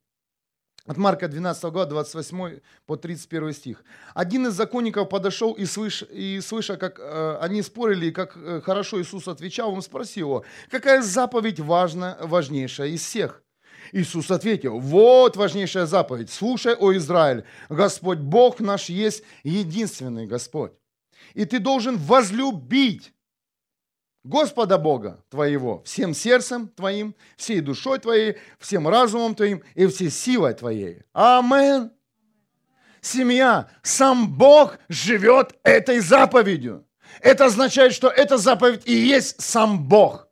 [0.86, 3.84] От Марка 12 года, 28 по 31 стих.
[4.14, 9.00] Один из законников подошел и, слыш, и слыша, как э, они спорили, как э, хорошо
[9.02, 13.42] Иисус отвечал, он спросил его, какая заповедь важна, важнейшая из всех?
[13.92, 20.72] Иисус ответил, вот важнейшая заповедь, слушай, о Израиль, Господь Бог наш есть единственный Господь.
[21.34, 23.12] И ты должен возлюбить
[24.26, 30.52] Господа Бога твоего всем сердцем твоим, всей душой твоей, всем разумом твоим и всей силой
[30.54, 31.02] твоей.
[31.12, 31.92] Амен.
[33.00, 36.84] Семья, сам Бог живет этой заповедью.
[37.20, 40.26] Это означает, что эта заповедь и есть сам Бог.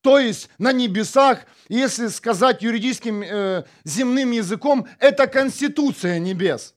[0.00, 6.74] То есть на небесах, если сказать юридическим э, земным языком, это конституция небес.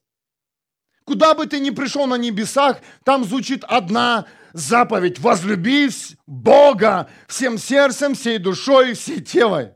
[1.05, 5.89] Куда бы ты ни пришел на небесах, там звучит одна заповедь возлюби
[6.27, 9.73] Бога всем сердцем, всей душой, всей телой.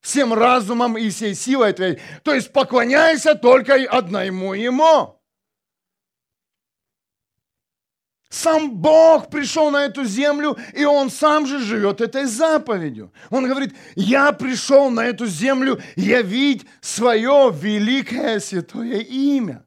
[0.00, 1.98] всем разумом и всей силой твоей.
[2.22, 5.20] То есть поклоняйся только одному Ему.
[8.30, 13.12] Сам Бог пришел на эту землю, и Он сам же живет этой заповедью.
[13.30, 19.64] Он говорит, я пришел на эту землю явить свое великое святое имя.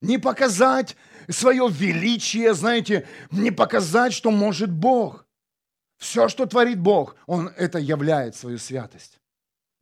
[0.00, 0.96] Не показать
[1.28, 5.26] свое величие, знаете, не показать, что может Бог.
[5.98, 9.20] Все, что творит Бог, Он это являет свою святость.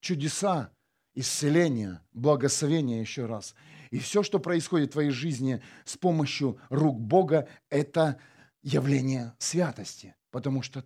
[0.00, 0.72] Чудеса,
[1.14, 3.54] исцеление, благословение еще раз.
[3.90, 8.20] И все, что происходит в твоей жизни с помощью рук Бога, это
[8.62, 10.84] явление святости, потому что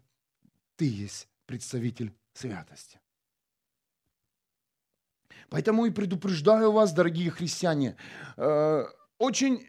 [0.77, 3.01] ты есть представитель святости.
[5.49, 7.97] Поэтому и предупреждаю вас, дорогие христиане,
[8.37, 8.85] э,
[9.23, 9.69] очень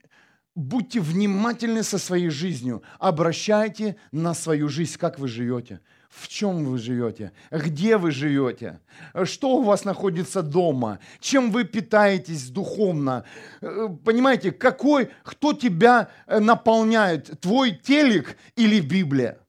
[0.56, 6.78] будьте внимательны со своей жизнью, обращайте на свою жизнь, как вы живете, в чем вы
[6.78, 8.80] живете, где вы живете,
[9.24, 13.26] что у вас находится дома, чем вы питаетесь духовно.
[13.62, 19.40] Э, понимаете, какой, кто тебя э, наполняет, твой телек или Библия?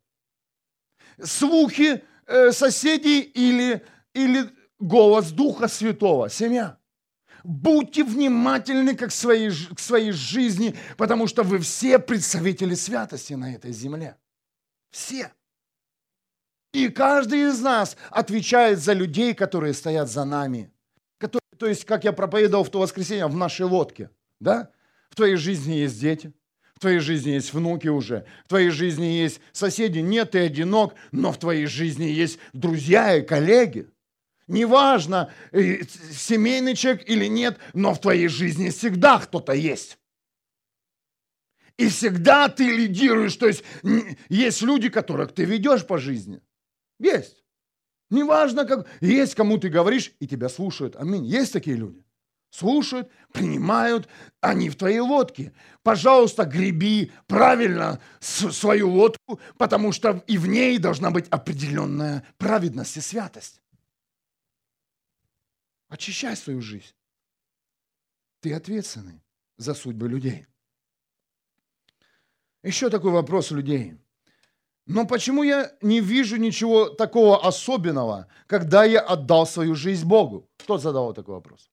[1.22, 3.82] Слухи э, соседей или,
[4.14, 6.78] или голос Духа Святого, семья?
[7.44, 13.70] Будьте внимательны как своей, к своей жизни, потому что вы все представители святости на этой
[13.70, 14.16] земле.
[14.90, 15.30] Все.
[16.72, 20.72] И каждый из нас отвечает за людей, которые стоят за нами.
[21.18, 24.08] Которые, то есть, как я проповедовал в то воскресенье, в нашей лодке.
[24.40, 24.70] Да?
[25.10, 26.32] В твоей жизни есть дети,
[26.74, 29.98] в твоей жизни есть внуки уже, в твоей жизни есть соседи.
[29.98, 33.90] Нет, ты одинок, но в твоей жизни есть друзья и коллеги.
[34.46, 39.98] Неважно, э, семейный человек или нет, но в твоей жизни всегда кто-то есть.
[41.76, 43.64] И всегда ты лидируешь, то есть
[44.28, 46.40] есть люди, которых ты ведешь по жизни.
[47.00, 47.42] Есть.
[48.10, 50.94] Неважно, как есть кому ты говоришь, и тебя слушают.
[50.96, 51.24] Аминь.
[51.24, 52.04] Есть такие люди.
[52.50, 54.08] Слушают, принимают,
[54.40, 55.52] они в твоей лодке.
[55.82, 63.00] Пожалуйста, греби правильно свою лодку, потому что и в ней должна быть определенная праведность и
[63.00, 63.63] святость.
[65.88, 66.94] Очищай свою жизнь.
[68.40, 69.22] Ты ответственный
[69.56, 70.46] за судьбы людей.
[72.62, 73.98] Еще такой вопрос у людей.
[74.86, 80.50] Но почему я не вижу ничего такого особенного, когда я отдал свою жизнь Богу?
[80.58, 81.70] Кто задал такой вопрос?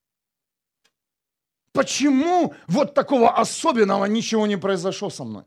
[1.74, 5.46] Почему вот такого особенного ничего не произошло со мной?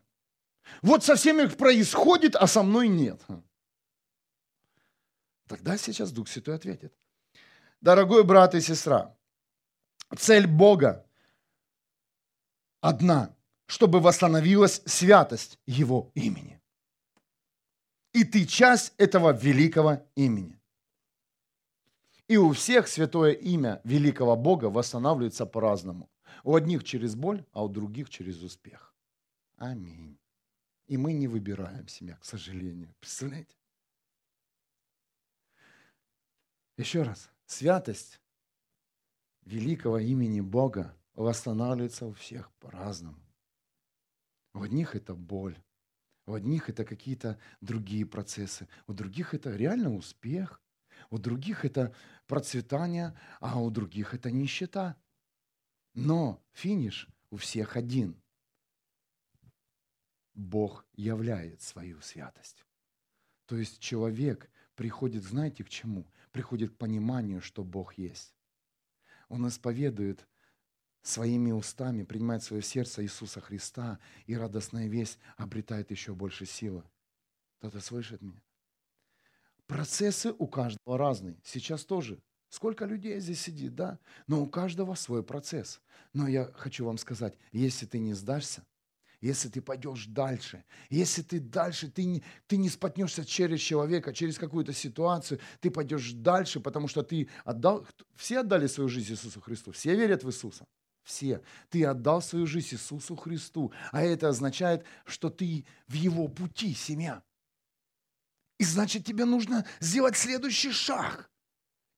[0.83, 3.20] Вот со всеми происходит, а со мной нет.
[5.46, 6.94] Тогда сейчас Дух Святой ответит.
[7.85, 9.14] Дорогой брат и сестра,
[10.16, 11.07] цель Бога
[12.81, 16.62] одна, чтобы восстановилась святость Его имени.
[18.14, 20.59] И ты часть этого великого имени.
[22.27, 26.09] И у всех святое имя великого Бога восстанавливается по-разному.
[26.42, 28.94] У одних через боль, а у других через успех.
[29.59, 30.18] Аминь.
[30.87, 32.94] И мы не выбираем себя, к сожалению.
[32.99, 33.55] Представляете?
[36.79, 37.29] Еще раз.
[37.46, 38.20] Святость
[39.42, 43.18] великого имени Бога восстанавливается у всех по-разному.
[44.54, 45.61] У одних это боль,
[46.26, 50.62] у одних это какие-то другие процессы, у других это реально успех,
[51.11, 51.94] у других это
[52.26, 54.96] процветание, а у других это нищета.
[55.92, 58.20] Но финиш у всех один.
[60.35, 62.64] Бог являет свою святость.
[63.46, 66.07] То есть человек приходит, знаете, к чему?
[66.35, 68.35] Приходит к пониманию, что Бог есть.
[69.29, 70.27] Он исповедует
[71.01, 76.83] своими устами, принимает в свое сердце Иисуса Христа, и радостная весть обретает еще больше силы.
[77.59, 78.42] Кто-то слышит меня?
[79.68, 81.40] Процессы у каждого разные.
[81.44, 82.20] Сейчас тоже.
[82.49, 84.01] Сколько людей здесь сидит, да?
[84.27, 85.81] Но у каждого свой процесс.
[86.12, 88.66] Но я хочу вам сказать, если ты не сдашься,
[89.25, 94.37] если ты пойдешь дальше, если ты дальше, ты не, ты не споткнешься через человека, через
[94.37, 99.73] какую-то ситуацию, ты пойдешь дальше, потому что ты отдал, все отдали свою жизнь Иисусу Христу,
[99.73, 100.67] все верят в Иисуса.
[101.05, 101.43] Все.
[101.71, 103.73] Ты отдал свою жизнь Иисусу Христу.
[103.93, 107.23] А это означает, что ты в Его пути, семья.
[108.59, 111.31] И значит, тебе нужно сделать следующий шаг.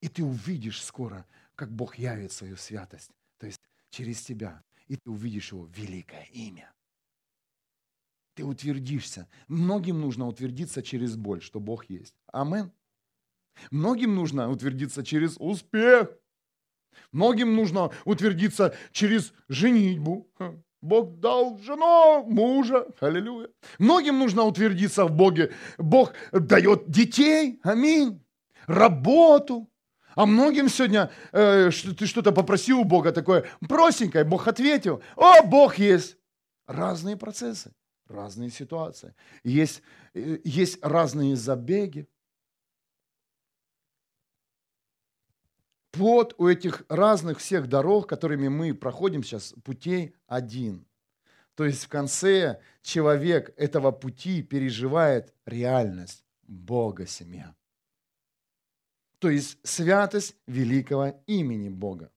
[0.00, 3.10] И ты увидишь скоро, как Бог явит свою святость.
[3.38, 3.60] То есть
[3.90, 4.62] через тебя.
[4.86, 6.72] И ты увидишь Его великое имя
[8.36, 9.26] ты утвердишься.
[9.48, 12.14] Многим нужно утвердиться через боль, что Бог есть.
[12.32, 12.70] Амен.
[13.70, 16.10] Многим нужно утвердиться через успех.
[17.12, 20.28] Многим нужно утвердиться через женитьбу.
[20.82, 22.86] Бог дал жену, мужа.
[23.00, 23.48] Аллилуйя.
[23.78, 25.52] Многим нужно утвердиться в Боге.
[25.78, 27.58] Бог дает детей.
[27.62, 28.22] Аминь.
[28.66, 29.68] Работу.
[30.14, 35.02] А многим сегодня э, ты что-то попросил у Бога такое простенькое, Бог ответил.
[35.14, 36.16] О, Бог есть.
[36.66, 37.72] Разные процессы,
[38.08, 39.14] разные ситуации.
[39.44, 39.82] Есть,
[40.14, 42.08] э, есть разные забеги.
[45.92, 50.86] Плод у этих разных всех дорог, которыми мы проходим сейчас, путей один.
[51.54, 57.54] То есть в конце человек этого пути переживает реальность Бога семья.
[59.18, 62.12] То есть святость великого имени Бога.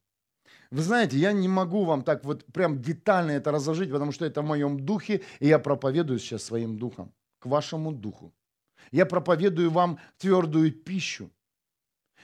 [0.70, 4.42] Вы знаете, я не могу вам так вот прям детально это разложить, потому что это
[4.42, 8.32] в моем духе, и я проповедую сейчас своим духом, к вашему духу.
[8.92, 11.30] Я проповедую вам твердую пищу,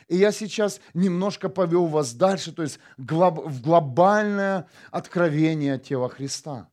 [0.08, 6.68] и я сейчас немножко повел вас дальше, то есть в глобальное откровение тела Христа.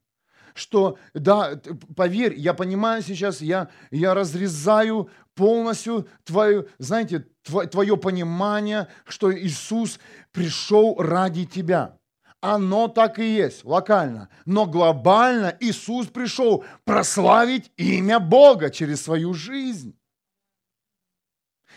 [0.54, 1.60] Что, да,
[1.96, 10.00] поверь, я понимаю сейчас, я, я разрезаю полностью твое, знаете, твое понимание, что Иисус
[10.32, 11.98] пришел ради тебя.
[12.42, 14.30] Оно так и есть, локально.
[14.46, 19.98] Но глобально Иисус пришел прославить имя Бога через свою жизнь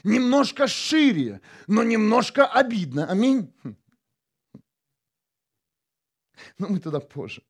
[0.06, 3.10] немножко шире, но немножко обидно.
[3.10, 3.52] Аминь.
[6.58, 7.42] Но мы туда позже.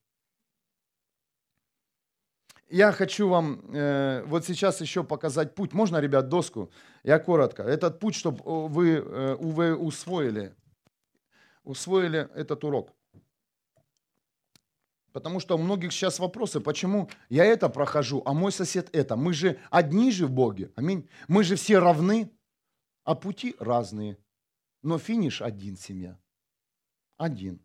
[2.68, 5.72] Я хочу вам э, вот сейчас еще показать путь.
[5.72, 6.70] Можно, ребят, доску?
[7.04, 7.62] Я коротко.
[7.62, 10.54] Этот путь, чтобы вы, э, вы усвоили,
[11.62, 12.90] усвоили этот урок.
[15.12, 19.16] Потому что у многих сейчас вопросы, почему я это прохожу, а мой сосед это.
[19.16, 20.72] Мы же одни же в Боге.
[20.74, 21.08] Аминь.
[21.28, 22.30] Мы же все равны.
[23.04, 24.18] А пути разные.
[24.82, 26.18] Но финиш один семья.
[27.16, 27.60] Один.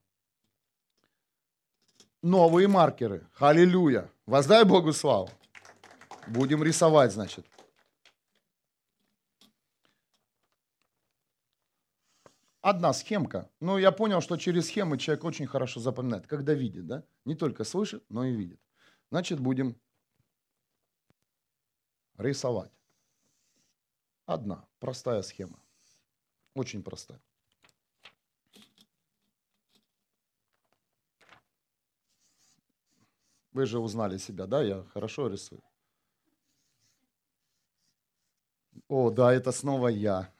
[2.21, 3.27] Новые маркеры.
[3.39, 4.11] Аллилуйя.
[4.31, 5.29] Воздай Богу славу.
[6.25, 7.45] Будем рисовать, значит.
[12.61, 13.49] Одна схемка.
[13.59, 17.03] Ну, я понял, что через схемы человек очень хорошо запоминает, когда видит, да?
[17.25, 18.61] Не только слышит, но и видит.
[19.11, 19.75] Значит, будем
[22.17, 22.71] рисовать.
[24.25, 25.59] Одна простая схема.
[26.55, 27.19] Очень простая.
[33.51, 34.61] Вы же узнали себя, да?
[34.63, 35.61] Я хорошо рисую.
[38.87, 40.33] О, да, это снова я.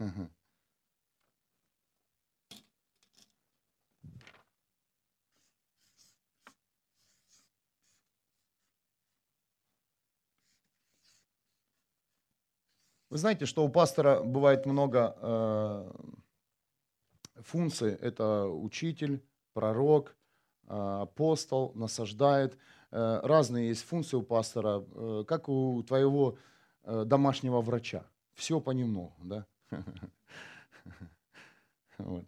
[13.10, 15.92] Вы знаете, что у пастора бывает много э,
[17.42, 17.94] функций.
[17.96, 19.22] Это учитель,
[19.52, 20.16] пророк,
[20.64, 22.58] э, апостол, насаждает.
[22.92, 26.38] Э, разные есть функции у пастора, э, как у твоего
[26.84, 28.06] э, домашнего врача.
[28.34, 29.46] Все понемногу, да?
[31.98, 32.26] Вот.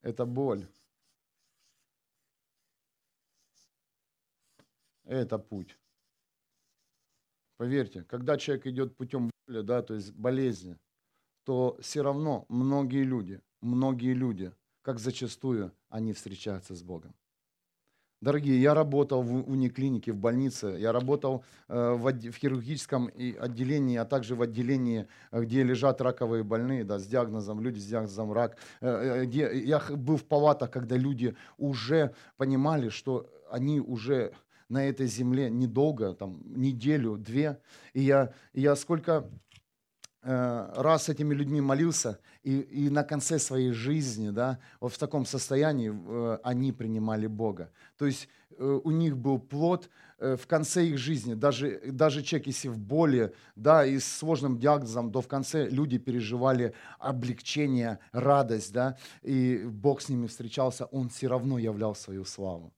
[0.00, 0.66] Это боль.
[5.04, 5.78] Это путь.
[7.56, 10.76] Поверьте, когда человек идет путем боли, да, то есть болезни,
[11.46, 17.14] то все равно многие люди, многие люди, как зачастую, они встречаются с Богом.
[18.20, 24.34] Дорогие, я работал в униклинике, в больнице, я работал э, в, хирургическом отделении, а также
[24.34, 28.56] в отделении, э, где лежат раковые больные, да, с диагнозом, люди с диагнозом рак.
[28.80, 34.32] Э, где, я был в палатах, когда люди уже понимали, что они уже
[34.68, 37.60] на этой земле недолго, там, неделю, две.
[37.92, 39.45] И я, я сколько э,
[40.26, 45.26] раз с этими людьми молился, и, и на конце своей жизни, да, вот в таком
[45.26, 47.70] состоянии э, они принимали Бога.
[47.98, 52.46] То есть э, у них был плод э, в конце их жизни, даже, даже человек,
[52.46, 58.72] если в боли, да, и с сложным диагнозом, то в конце люди переживали облегчение, радость,
[58.72, 62.72] да, и Бог с ними встречался, Он все равно являл свою славу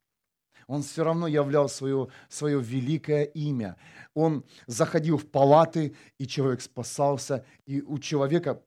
[0.69, 3.77] он все равно являл свое, свое великое имя.
[4.15, 8.63] Он заходил в палаты, и человек спасался, и у человека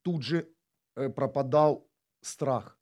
[0.00, 0.48] тут же
[0.96, 1.86] э, пропадал
[2.22, 2.78] страх.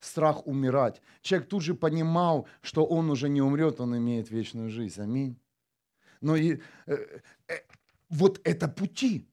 [0.00, 1.02] Страх умирать.
[1.20, 5.00] Человек тут же понимал, что он уже не умрет, он имеет вечную жизнь.
[5.00, 5.38] Аминь.
[6.22, 7.54] Но и, э, э,
[8.08, 9.28] вот это пути,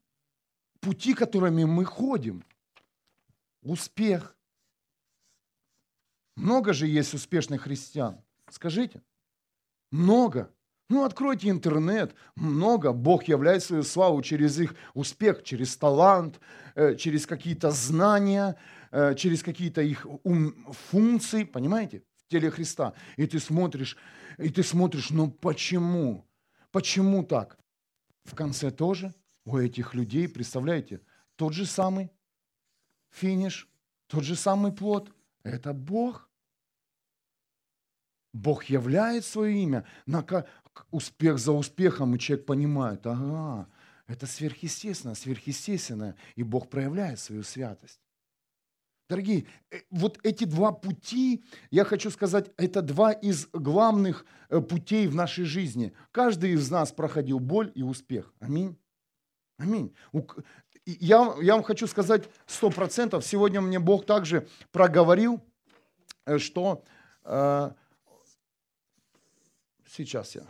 [0.81, 2.43] пути, которыми мы ходим.
[3.61, 4.35] Успех,
[6.35, 8.21] много же есть успешных христиан.
[8.49, 9.01] Скажите.
[9.91, 10.51] Много.
[10.89, 12.15] Ну, откройте интернет.
[12.35, 12.91] Много.
[12.91, 16.39] Бог являет свою славу через их успех, через талант,
[16.75, 18.57] э, через какие-то знания,
[18.91, 20.05] э, через какие-то их
[20.89, 22.93] функции, понимаете, в теле Христа.
[23.17, 23.97] И ты смотришь,
[24.37, 26.25] и ты смотришь, ну почему?
[26.71, 27.57] Почему так?
[28.23, 29.13] В конце тоже
[29.45, 31.01] у этих людей, представляете,
[31.35, 32.11] тот же самый
[33.11, 33.69] финиш,
[34.07, 35.11] тот же самый плод.
[35.43, 36.29] Это Бог.
[38.33, 39.85] Бог являет свое имя.
[40.05, 40.25] На
[40.89, 43.69] успех за успехом, и человек понимает, ага,
[44.07, 47.99] это сверхъестественно, сверхъестественное, и Бог проявляет свою святость.
[49.09, 55.07] Дорогие, э, вот эти два пути, я хочу сказать, это два из главных э, путей
[55.07, 55.93] в нашей жизни.
[56.11, 58.33] Каждый из нас проходил боль и успех.
[58.39, 58.77] Аминь.
[59.57, 59.95] Аминь.
[60.85, 63.25] Я, я вам хочу сказать сто процентов.
[63.25, 65.41] Сегодня мне Бог также проговорил,
[66.25, 66.83] э, что
[67.23, 67.71] э,
[69.87, 70.45] сейчас я.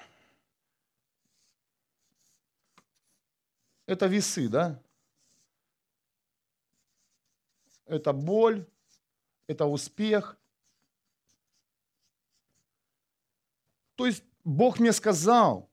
[3.86, 4.80] Это весы, да?
[7.86, 8.66] Это боль,
[9.46, 10.38] это успех.
[13.96, 15.70] То есть Бог мне сказал,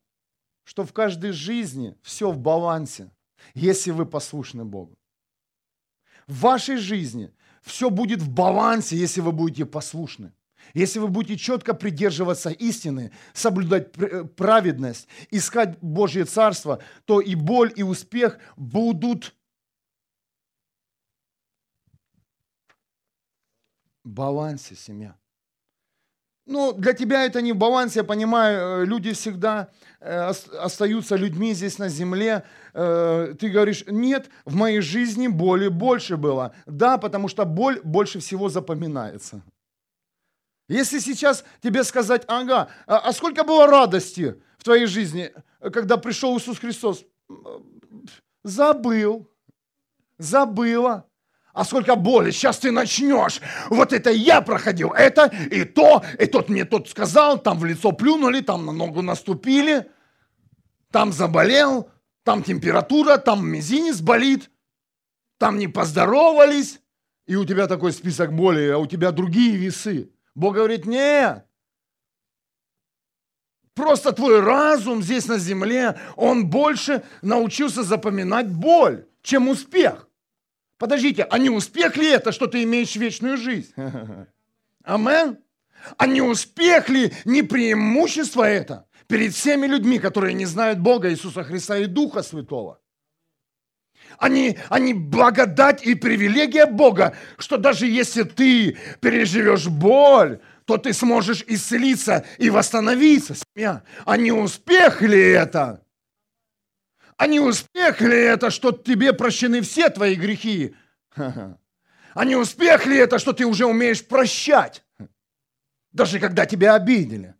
[0.64, 3.10] что в каждой жизни все в балансе,
[3.54, 4.98] если вы послушны Богу.
[6.26, 7.32] В вашей жизни
[7.62, 10.32] все будет в балансе, если вы будете послушны.
[10.74, 13.92] Если вы будете четко придерживаться истины, соблюдать
[14.36, 19.34] праведность, искать Божье Царство, то и боль, и успех будут
[24.04, 25.16] в балансе, семья.
[26.46, 29.70] Ну, для тебя это не в балансе, я понимаю, э, люди всегда
[30.00, 32.44] э, остаются людьми здесь на земле.
[32.74, 36.54] Э, ты говоришь, нет, в моей жизни боли больше было.
[36.66, 39.42] Да, потому что боль больше всего запоминается.
[40.68, 46.38] Если сейчас тебе сказать, ага, а, а сколько было радости в твоей жизни, когда пришел
[46.38, 47.04] Иисус Христос?
[48.44, 49.28] Забыл,
[50.18, 51.09] забыла.
[51.52, 53.40] А сколько боли, сейчас ты начнешь.
[53.70, 57.92] Вот это я проходил, это и то, и тот мне тот сказал, там в лицо
[57.92, 59.90] плюнули, там на ногу наступили,
[60.92, 61.90] там заболел,
[62.22, 64.50] там температура, там мизинец болит,
[65.38, 66.80] там не поздоровались,
[67.26, 70.12] и у тебя такой список боли, а у тебя другие весы.
[70.34, 71.44] Бог говорит, нет,
[73.80, 80.09] Просто твой разум здесь на земле, он больше научился запоминать боль, чем успех.
[80.80, 83.70] Подождите, а не успех ли это, что ты имеешь вечную жизнь?
[84.82, 85.36] Амен?
[85.98, 91.44] А не успех ли, не преимущество это перед всеми людьми, которые не знают Бога, Иисуса
[91.44, 92.80] Христа и Духа Святого?
[94.16, 101.44] Они, они благодать и привилегия Бога, что даже если ты переживешь боль, то ты сможешь
[101.46, 103.82] исцелиться и восстановиться, семья.
[104.06, 105.84] А не успех ли это?
[107.20, 110.74] А не успех ли это, что тебе прощены все твои грехи?
[111.14, 114.82] А не успех ли это, что ты уже умеешь прощать,
[115.92, 117.34] даже когда тебя обидели?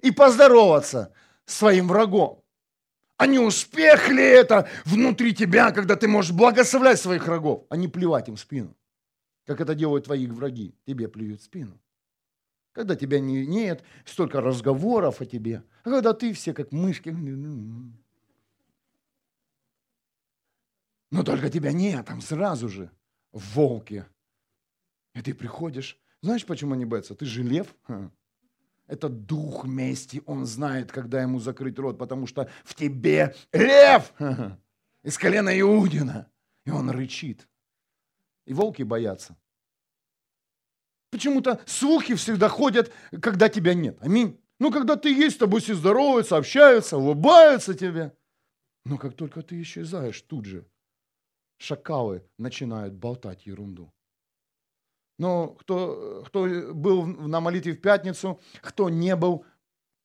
[0.00, 1.14] И поздороваться
[1.44, 2.42] с своим врагом.
[3.16, 7.86] А не успех ли это внутри тебя, когда ты можешь благословлять своих врагов, а не
[7.86, 8.76] плевать им в спину?
[9.46, 11.80] Как это делают твои враги, тебе плюют в спину.
[12.72, 17.14] Когда тебя не, нет, столько разговоров о тебе, а когда ты все как мышки.
[21.10, 22.90] Но только тебя нет, там сразу же
[23.32, 24.04] волки.
[25.14, 25.98] И ты приходишь.
[26.22, 27.14] Знаешь, почему они боятся?
[27.14, 27.74] Ты же лев.
[28.86, 30.22] Это дух мести.
[30.26, 34.12] Он знает, когда ему закрыть рот, потому что в тебе лев
[35.02, 36.30] из колена Иудина.
[36.64, 37.48] И он рычит.
[38.46, 39.36] И волки боятся.
[41.10, 43.98] Почему-то слухи всегда ходят, когда тебя нет.
[44.00, 44.40] Аминь.
[44.60, 48.14] Ну, когда ты есть, с тобой все здороваются, общаются, улыбаются тебе.
[48.84, 50.66] Но как только ты исчезаешь, тут же
[51.60, 53.92] шакалы начинают болтать ерунду.
[55.18, 59.44] Но кто, кто был на молитве в пятницу, кто не был,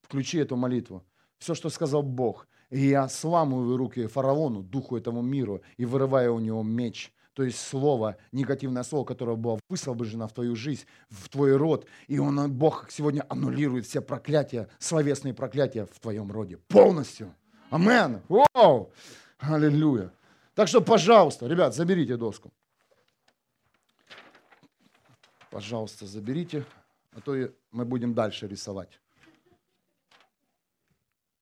[0.02, 1.06] включи эту молитву.
[1.40, 2.48] Все, что сказал Бог.
[2.70, 7.14] И я сламываю руки фараону, духу этому миру, и вырываю у него меч.
[7.34, 11.86] То есть слово, негативное слово, которое было высвобождено в твою жизнь, в твой род.
[12.08, 16.58] И он, Бог сегодня аннулирует все проклятия, словесные проклятия в твоем роде.
[16.68, 17.34] Полностью.
[17.70, 18.22] Амен.
[18.28, 18.92] Вау!
[19.40, 20.12] Аллилуйя.
[20.56, 22.52] Так что, пожалуйста, ребят, заберите доску.
[25.52, 26.66] Пожалуйста, заберите,
[27.12, 27.36] а то
[27.72, 29.00] мы будем дальше рисовать.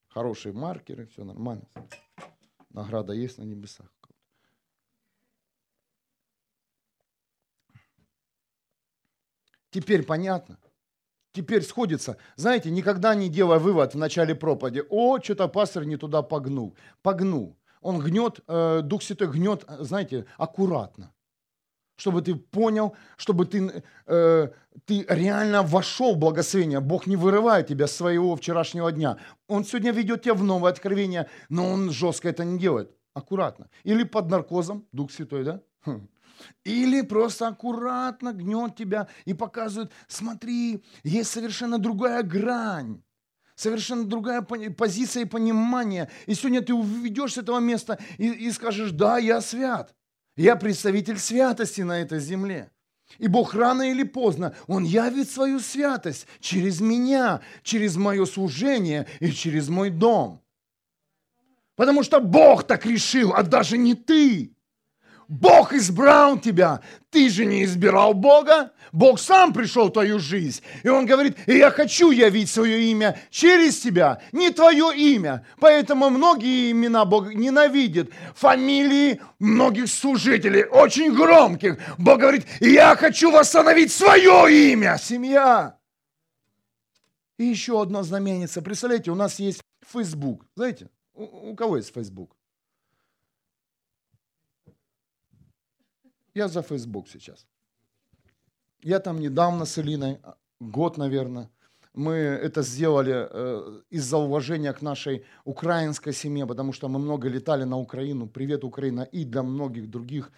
[0.10, 1.68] Хорошие маркеры, все нормально.
[2.70, 3.88] Награда есть на небесах.
[9.70, 10.60] Теперь понятно,
[11.32, 12.18] теперь сходится.
[12.36, 14.84] Знаете, никогда не делай вывод в начале проповеди.
[14.90, 16.76] О, что-то пастор не туда погнул.
[17.02, 17.58] Погнул.
[17.84, 21.14] Он гнет, э, Дух Святой гнет, знаете, аккуратно.
[21.96, 24.50] Чтобы ты понял, чтобы ты, э,
[24.86, 26.80] ты реально вошел в благословение.
[26.80, 29.18] Бог не вырывает тебя с своего вчерашнего дня.
[29.48, 32.90] Он сегодня ведет тебя в новое откровение, но Он жестко это не делает.
[33.14, 33.70] Аккуратно.
[33.84, 35.62] Или под наркозом, Дух Святой, да?
[35.86, 36.08] Хм.
[36.64, 43.02] Или просто аккуратно гнет тебя и показывает, смотри, есть совершенно другая грань,
[43.56, 46.10] совершенно другая позиция и понимание.
[46.26, 49.94] И сегодня ты уведешь с этого места и, и скажешь, да, я свят.
[50.36, 52.72] Я представитель святости на этой земле.
[53.20, 59.32] И Бог рано или поздно, Он явит свою святость через меня, через мое служение и
[59.32, 60.42] через мой дом.
[61.76, 64.53] Потому что Бог так решил, а даже не ты.
[65.34, 66.82] Бог избрал тебя.
[67.10, 68.72] Ты же не избирал Бога.
[68.92, 70.62] Бог сам пришел в твою жизнь.
[70.84, 75.44] И Он говорит, и я хочу явить свое имя через тебя, не твое имя.
[75.60, 78.12] Поэтому многие имена Бог ненавидит.
[78.36, 81.80] Фамилии многих служителей, очень громких.
[81.98, 85.80] Бог говорит, я хочу восстановить свое имя, семья.
[87.40, 88.62] И еще одно знаменица.
[88.62, 89.62] Представляете, у нас есть
[89.92, 90.46] Facebook.
[90.56, 92.36] Знаете, у, у кого есть Facebook?
[96.36, 97.46] Я за Facebook сейчас.
[98.82, 101.50] Я там недавно с Элиной, а, год, наверное,
[101.94, 107.66] мы это сделали э, из-за уважения к нашей украинской семье, потому что мы много летали
[107.66, 108.28] на Украину.
[108.28, 110.32] Привет, Украина, и для многих других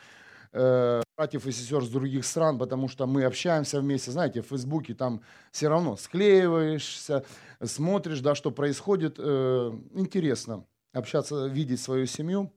[0.51, 4.11] э, братьев и сестер с других стран, потому что мы общаемся вместе.
[4.11, 5.21] Знаете, в Фейсбуке там
[5.51, 7.23] все равно склеиваешься,
[7.63, 9.15] смотришь, да, что происходит.
[9.17, 12.51] Э, интересно общаться, видеть свою семью.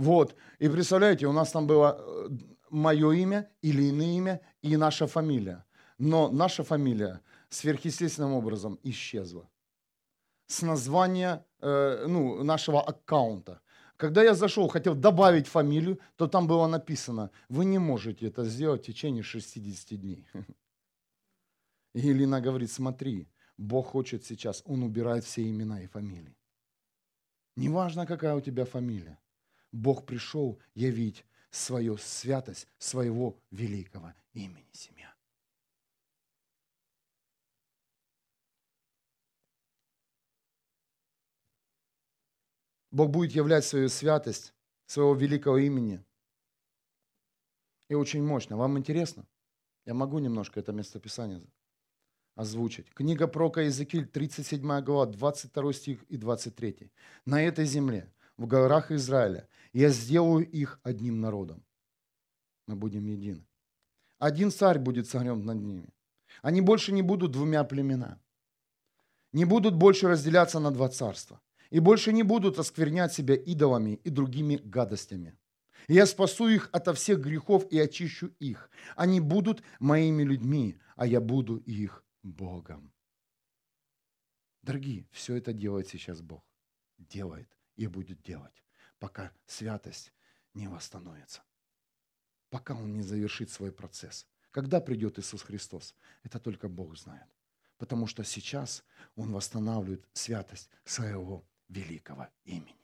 [0.00, 0.34] Вот.
[0.58, 2.28] И представляете, у нас там было э,
[2.70, 5.64] мое имя или иное имя и наша фамилия.
[5.98, 7.20] Но наша фамилия
[7.50, 9.50] сверхъестественным образом исчезла.
[10.46, 13.60] С названия э, ну, нашего аккаунта.
[13.98, 18.82] Когда я зашел, хотел добавить фамилию, то там было написано, вы не можете это сделать
[18.82, 20.26] в течение 60 дней.
[21.94, 23.28] И Елена говорит, смотри,
[23.58, 26.34] Бог хочет сейчас, Он убирает все имена и фамилии.
[27.56, 29.18] Неважно, какая у тебя фамилия.
[29.72, 35.14] Бог пришел явить свою святость своего великого имени семья.
[42.90, 44.52] Бог будет являть свою святость
[44.86, 46.04] своего великого имени.
[47.88, 48.56] И очень мощно.
[48.56, 49.26] Вам интересно?
[49.84, 51.42] Я могу немножко это местописание
[52.34, 52.90] озвучить.
[52.94, 56.90] Книга Прока Иезекииль, 37 глава, 22 стих и 23.
[57.24, 61.64] «На этой земле, в горах Израиля, я сделаю их одним народом.
[62.66, 63.46] Мы будем едины.
[64.18, 65.88] Один царь будет царем над ними.
[66.42, 68.20] Они больше не будут двумя племена.
[69.32, 71.40] Не будут больше разделяться на два царства.
[71.70, 75.38] И больше не будут осквернять себя идолами и другими гадостями.
[75.88, 78.70] Я спасу их ото всех грехов и очищу их.
[78.96, 82.92] Они будут моими людьми, а я буду их Богом.
[84.62, 86.44] Дорогие, все это делает сейчас Бог.
[86.98, 88.62] Делает и будет делать
[89.00, 90.12] пока святость
[90.54, 91.42] не восстановится,
[92.50, 94.26] пока Он не завершит свой процесс.
[94.52, 97.26] Когда придет Иисус Христос, это только Бог знает.
[97.78, 98.84] Потому что сейчас
[99.16, 102.76] Он восстанавливает святость своего великого имени.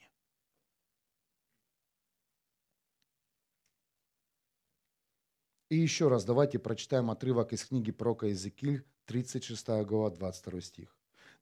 [5.68, 10.96] И еще раз давайте прочитаем отрывок из книги пророка Иезекииль, 36 глава, 22 стих.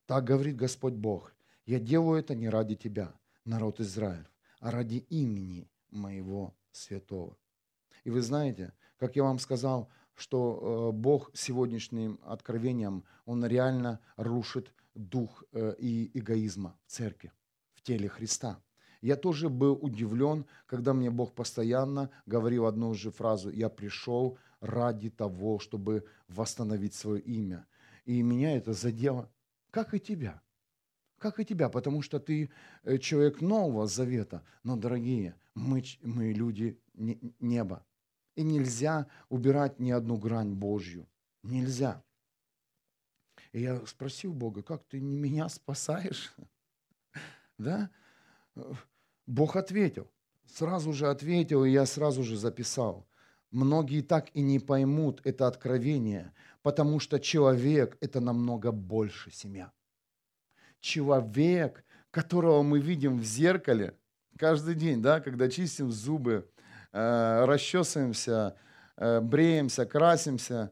[0.07, 1.33] «Так говорит Господь Бог,
[1.65, 3.13] я делаю это не ради тебя,
[3.45, 4.27] народ Израиль,
[4.59, 7.37] а ради имени моего святого.
[8.03, 14.73] И вы знаете, как я вам сказал, что э, Бог сегодняшним откровением, Он реально рушит
[14.93, 17.31] дух э, и эгоизма в церкви,
[17.73, 18.61] в теле Христа.
[19.01, 25.09] Я тоже был удивлен, когда мне Бог постоянно говорил одну же фразу «Я пришел ради
[25.09, 27.67] того, чтобы восстановить свое имя».
[28.05, 29.29] И меня это задело,
[29.69, 30.41] как и тебя
[31.17, 32.49] как и тебя, потому что ты
[32.83, 34.43] э, человек Нового Завета.
[34.63, 36.77] Но, дорогие, мы, мы люди
[37.39, 37.85] неба.
[38.35, 41.07] И нельзя убирать ни одну грань Божью.
[41.43, 42.03] Нельзя.
[43.53, 46.33] И я спросил Бога, как ты не меня спасаешь?
[47.57, 47.89] Да?
[49.25, 50.11] Бог ответил.
[50.45, 53.07] Сразу же ответил, и я сразу же записал.
[53.49, 59.71] Многие так и не поймут это откровение, потому что человек– это намного больше семья
[60.85, 63.97] человек, которого мы видим в зеркале
[64.37, 66.47] каждый день, да, когда чистим зубы,
[66.93, 68.55] э, расчесываемся,
[68.95, 70.71] э, бреемся, красимся,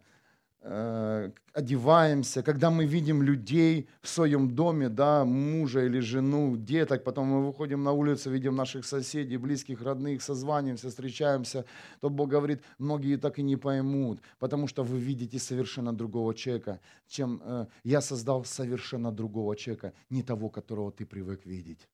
[0.64, 7.46] одеваемся, когда мы видим людей в своем доме, да, мужа или жену, деток, потом мы
[7.46, 11.66] выходим на улицу, видим наших соседей, близких, родных, созваниваемся, встречаемся,
[12.00, 16.80] то Бог говорит, многие так и не поймут, потому что вы видите совершенно другого человека,
[17.08, 21.90] чем э, я создал совершенно другого человека, не того, которого ты привык видеть.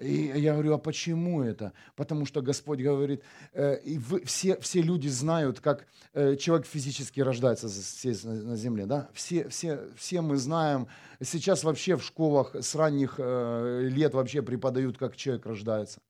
[0.00, 1.72] И я говорю, а почему это?
[1.94, 3.22] Потому что Господь говорит,
[3.52, 8.56] э, и вы, все, все люди знают, как э, человек физически рождается здесь на, на
[8.56, 8.86] земле.
[8.86, 9.08] Да?
[9.12, 10.88] Все, все, все мы знаем,
[11.22, 16.00] сейчас вообще в школах с ранних э, лет вообще преподают, как человек рождается.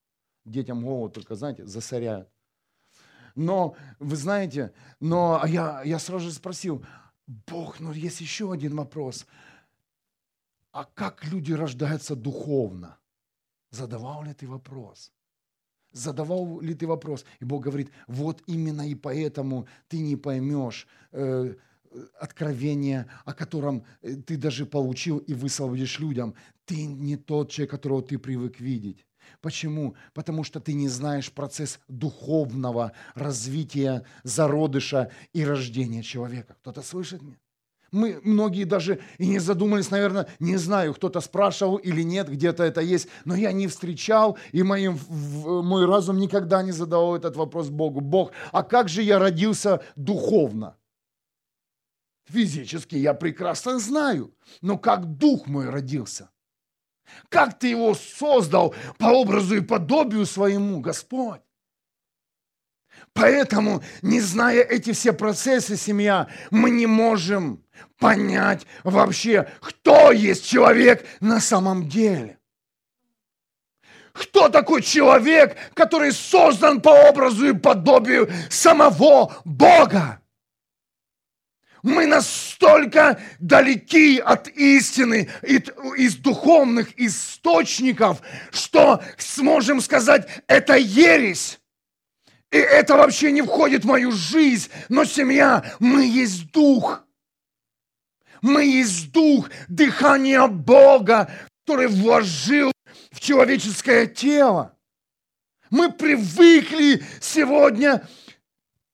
[0.46, 2.28] Детям голову только, знаете, засоряют.
[3.34, 6.82] Но, вы знаете, но а я, я сразу же спросил,
[7.26, 9.26] Бог, ну есть еще один вопрос.
[10.72, 12.96] А как люди рождаются духовно?
[13.74, 15.12] Задавал ли ты вопрос?
[15.92, 17.24] Задавал ли ты вопрос?
[17.40, 21.54] И Бог говорит, вот именно и поэтому ты не поймешь э,
[22.20, 26.34] откровение, о котором э, ты даже получил и высвободишь людям.
[26.64, 29.06] Ты не тот человек, которого ты привык видеть.
[29.40, 29.96] Почему?
[30.12, 36.54] Потому что ты не знаешь процесс духовного развития зародыша и рождения человека.
[36.60, 37.38] Кто-то слышит меня?
[37.94, 42.80] Мы многие даже и не задумались, наверное, не знаю, кто-то спрашивал или нет, где-то это
[42.80, 48.00] есть, но я не встречал, и моим, мой разум никогда не задавал этот вопрос Богу.
[48.00, 50.76] Бог, а как же я родился духовно?
[52.26, 56.30] Физически я прекрасно знаю, но как дух мой родился?
[57.28, 61.42] Как ты его создал по образу и подобию своему, Господь?
[63.12, 67.62] Поэтому, не зная эти все процессы, семья, мы не можем
[67.98, 72.38] понять вообще, кто есть человек на самом деле.
[74.12, 80.20] Кто такой человек, который создан по образу и подобию самого Бога?
[81.82, 91.60] Мы настолько далеки от истины, из духовных источников, что сможем сказать, это ересь.
[92.54, 94.70] И это вообще не входит в мою жизнь.
[94.88, 97.04] Но семья, мы есть дух.
[98.42, 101.32] Мы есть дух, дыхание Бога,
[101.64, 102.70] который вложил
[103.10, 104.78] в человеческое тело.
[105.70, 108.06] Мы привыкли сегодня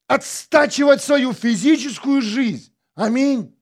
[0.06, 2.74] отстачивать свою физическую жизнь.
[2.94, 3.54] Аминь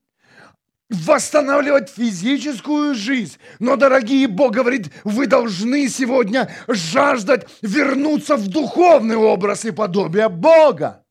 [0.89, 3.37] восстанавливать физическую жизнь.
[3.59, 11.05] Но, дорогие, Бог говорит, вы должны сегодня жаждать вернуться в духовный образ и подобие Бога.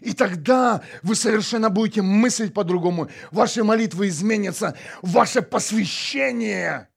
[0.00, 3.08] И тогда вы совершенно будете мыслить по-другому.
[3.30, 4.76] Ваши молитвы изменятся.
[5.02, 6.88] Ваше посвящение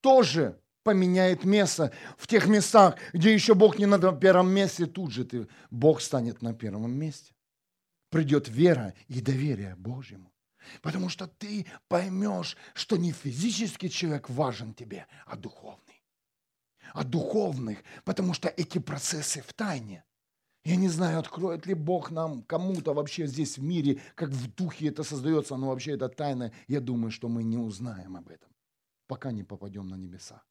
[0.00, 1.92] тоже поменяет место.
[2.16, 6.40] В тех местах, где еще Бог не на первом месте, тут же ты, Бог станет
[6.40, 7.32] на первом месте.
[8.10, 10.29] Придет вера и доверие Божьему.
[10.82, 16.02] Потому что ты поймешь, что не физический человек важен тебе, а духовный.
[16.92, 20.04] А духовных, потому что эти процессы в тайне.
[20.64, 24.88] Я не знаю, откроет ли Бог нам кому-то вообще здесь в мире, как в духе
[24.88, 26.52] это создается, но вообще это тайна.
[26.68, 28.50] Я думаю, что мы не узнаем об этом,
[29.06, 30.42] пока не попадем на небеса.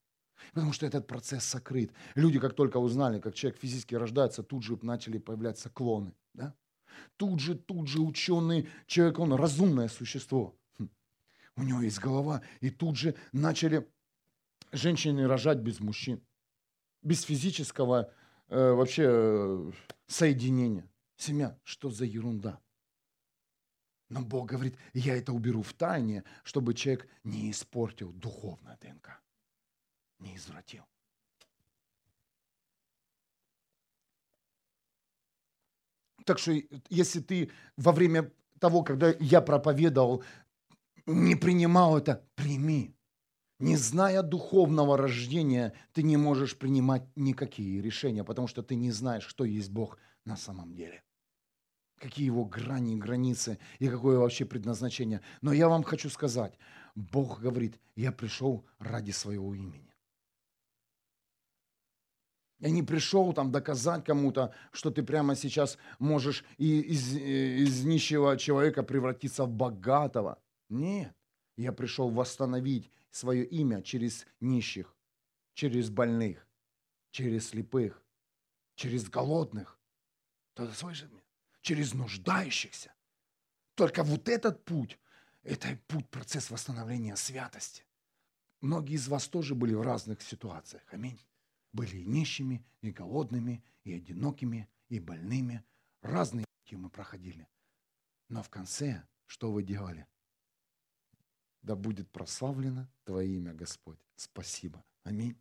[0.53, 1.91] Потому что этот процесс сокрыт.
[2.15, 6.15] Люди, как только узнали, как человек физически рождается, тут же начали появляться клоны.
[6.33, 6.55] Да?
[7.17, 10.55] Тут же, тут же ученый человек, он разумное существо.
[10.77, 10.89] Хм.
[11.55, 12.41] У него есть голова.
[12.61, 13.87] И тут же начали
[14.71, 16.21] женщины рожать без мужчин.
[17.01, 18.11] Без физического
[18.47, 19.71] э, вообще э,
[20.07, 20.89] соединения.
[21.15, 22.59] Семья, что за ерунда?
[24.09, 29.21] Но Бог говорит, я это уберу в тайне, чтобы человек не испортил духовное ДНК,
[30.17, 30.83] не извратил.
[36.25, 36.53] Так что
[36.89, 40.23] если ты во время того, когда я проповедовал,
[41.05, 42.95] не принимал это, прими.
[43.59, 49.25] Не зная духовного рождения, ты не можешь принимать никакие решения, потому что ты не знаешь,
[49.25, 51.03] что есть Бог на самом деле.
[51.97, 55.19] Какие его грани, границы и какое вообще предназначение.
[55.41, 56.57] Но я вам хочу сказать,
[56.95, 59.88] Бог говорит, я пришел ради своего имени.
[62.59, 68.83] Я не пришел там доказать кому-то, что ты прямо сейчас можешь из, из нищего человека
[68.83, 70.41] превратиться в богатого.
[70.67, 71.15] Нет,
[71.55, 74.93] я пришел восстановить свое имя через нищих,
[75.53, 76.45] через больных,
[77.11, 78.03] через слепых,
[78.75, 79.79] через голодных.
[80.53, 81.23] Кто-то слышит меня?
[81.61, 82.93] Через нуждающихся.
[83.75, 84.99] Только вот этот путь,
[85.43, 87.85] это путь, процесс восстановления святости.
[88.59, 90.83] Многие из вас тоже были в разных ситуациях.
[90.91, 91.17] Аминь
[91.73, 95.63] были и нищими, и голодными, и одинокими, и больными.
[96.01, 97.47] Разные пути мы проходили.
[98.27, 100.07] Но в конце, что вы делали?
[101.61, 103.99] Да будет прославлено Твое имя, Господь.
[104.15, 104.83] Спасибо.
[105.03, 105.37] Аминь.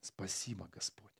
[0.00, 1.12] Спасибо, Господь.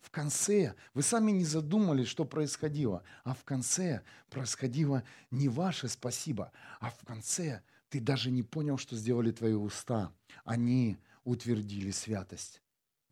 [0.00, 6.52] В конце вы сами не задумались, что происходило, а в конце происходило не ваше спасибо,
[6.78, 10.12] а в конце ты даже не понял, что сделали твои уста.
[10.44, 12.63] Они утвердили святость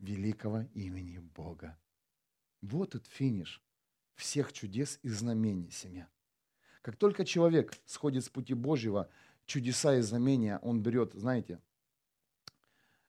[0.03, 1.77] великого имени Бога.
[2.61, 3.61] Вот этот финиш
[4.15, 6.09] всех чудес и знамений семья.
[6.81, 9.09] Как только человек сходит с пути Божьего,
[9.45, 11.61] чудеса и знамения он берет, знаете,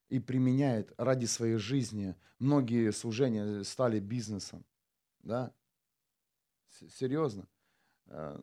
[0.07, 2.15] и применяет ради своей жизни.
[2.39, 4.65] Многие служения стали бизнесом.
[5.19, 5.53] Да?
[6.69, 7.47] Серьезно.
[8.05, 8.39] Э,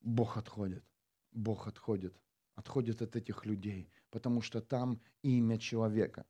[0.00, 0.84] Бог отходит.
[1.32, 2.14] Бог отходит.
[2.54, 6.24] Отходит от этих людей, потому что там имя человека.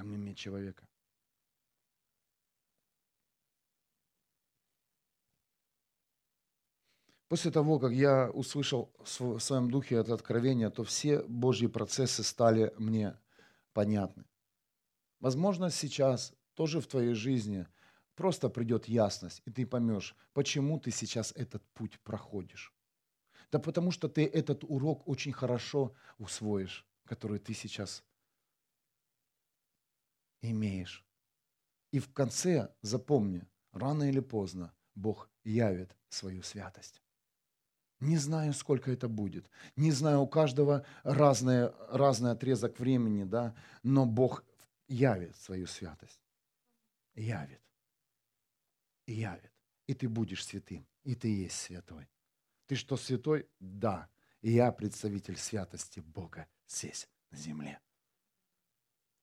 [0.00, 0.88] Там имя человека.
[7.28, 12.72] После того, как я услышал в своем духе это откровение, то все Божьи процессы стали
[12.78, 13.14] мне
[13.74, 14.24] понятны.
[15.18, 17.66] Возможно, сейчас тоже в твоей жизни
[18.14, 22.72] просто придет ясность, и ты поймешь, почему ты сейчас этот путь проходишь.
[23.52, 28.02] Да потому что ты этот урок очень хорошо усвоишь, который ты сейчас
[30.42, 31.04] имеешь.
[31.92, 37.02] И в конце запомни, рано или поздно Бог явит свою святость.
[38.00, 39.50] Не знаю, сколько это будет.
[39.76, 44.44] Не знаю, у каждого разный, разный отрезок времени, да, но Бог
[44.88, 46.20] явит свою святость.
[47.14, 47.60] Явит.
[49.06, 49.52] Явит.
[49.86, 50.86] И ты будешь святым.
[51.04, 52.08] И ты есть святой.
[52.66, 53.48] Ты что, святой?
[53.58, 54.08] Да.
[54.40, 57.80] Я представитель святости Бога здесь, на земле.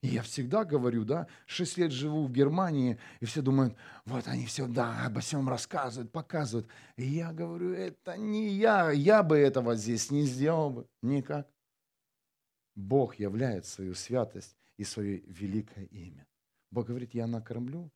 [0.01, 3.75] И я всегда говорю, да, шесть лет живу в Германии, и все думают,
[4.05, 6.67] вот они все, да, обо всем рассказывают, показывают.
[6.97, 11.49] И я говорю, это не я, я бы этого здесь не сделал бы, никак.
[12.75, 16.27] Бог являет свою святость и свое великое имя.
[16.69, 17.91] Бог говорит, я накормлю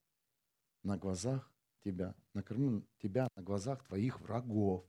[0.83, 1.51] на глазах
[1.83, 4.83] тебя, накормлю тебя на глазах твоих врагов,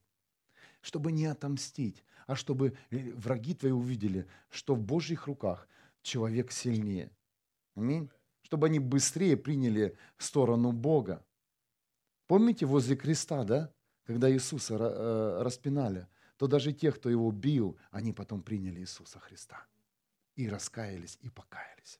[0.81, 5.67] чтобы не отомстить, а чтобы враги твои увидели, что в Божьих руках–
[6.03, 7.09] человек сильнее.
[7.75, 8.09] Аминь.
[8.43, 11.25] Чтобы они быстрее приняли сторону Бога.
[12.27, 13.73] Помните возле креста, да?
[14.05, 19.65] Когда Иисуса э, распинали, то даже те, кто его бил, они потом приняли Иисуса Христа.
[20.35, 21.99] И раскаялись, и покаялись.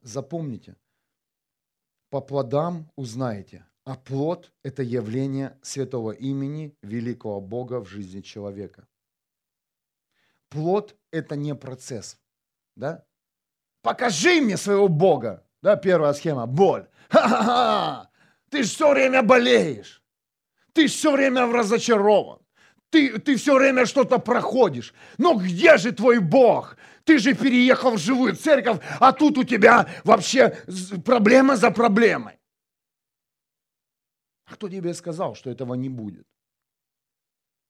[0.00, 0.76] Запомните,
[2.10, 8.86] по плодам узнаете, а плод– это явление святого имени великого Бога в жизни человека.
[10.52, 12.18] Плод– это не процесс.
[12.76, 13.04] Да?
[13.82, 15.46] Покажи мне своего Бога.
[15.62, 16.88] Да, первая схема– боль.
[17.08, 18.10] Ха-ха-ха!
[18.50, 20.02] Ты все время болеешь.
[20.74, 22.38] Ты все время разочарован.
[22.90, 24.92] Ты, ты все время что-то проходишь.
[25.16, 26.76] Но где же твой Бог?
[27.04, 30.50] Ты же переехал в живую церковь, а тут у тебя вообще
[31.04, 32.38] проблема за проблемой.
[34.44, 36.26] А кто тебе сказал, что этого не будет?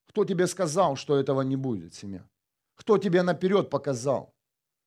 [0.08, 2.26] Кто тебе сказал, что этого не будет, семья?
[2.82, 4.34] Кто тебе наперед показал?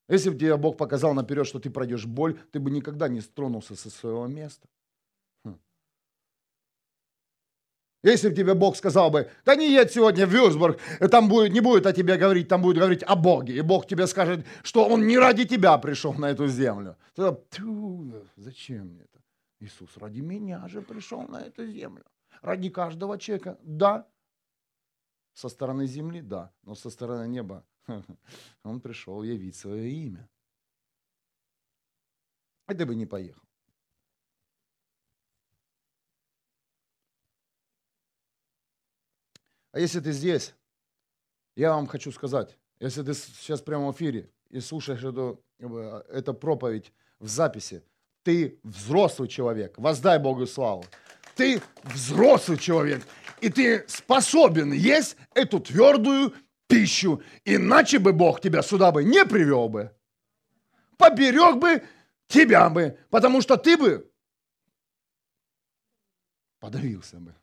[0.09, 3.75] Если бы тебе Бог показал наперед, что ты пройдешь боль, ты бы никогда не стронулся
[3.75, 4.67] со своего места.
[5.45, 5.57] Хм.
[8.03, 10.77] Если бы тебе Бог сказал бы, да не едь сегодня в Вюрсбург,
[11.09, 13.55] там будет, не будет о тебе говорить, там будет говорить о Боге.
[13.55, 16.97] И Бог тебе скажет, что Он не ради тебя пришел на эту землю.
[17.15, 17.39] Тогда,
[18.35, 19.23] зачем мне это?
[19.61, 22.03] Иисус ради меня же пришел на эту землю.
[22.41, 24.05] Ради каждого человека, да.
[25.33, 27.63] Со стороны земли, да, но со стороны неба
[28.63, 30.29] Он пришел явить свое имя.
[32.67, 33.41] А ты бы не поехал.
[39.71, 40.55] А если ты здесь,
[41.55, 46.93] я вам хочу сказать, если ты сейчас прямо в эфире и слушаешь эту, эту проповедь
[47.19, 47.83] в записи,
[48.23, 50.85] ты взрослый человек, воздай Богу славу.
[51.35, 53.05] Ты взрослый человек,
[53.41, 56.33] и ты способен есть эту твердую
[56.67, 59.95] пищу, иначе бы Бог тебя сюда бы не привел бы.
[60.97, 61.83] Поберег бы
[62.27, 64.11] тебя бы, потому что ты бы
[66.59, 67.35] подавился бы.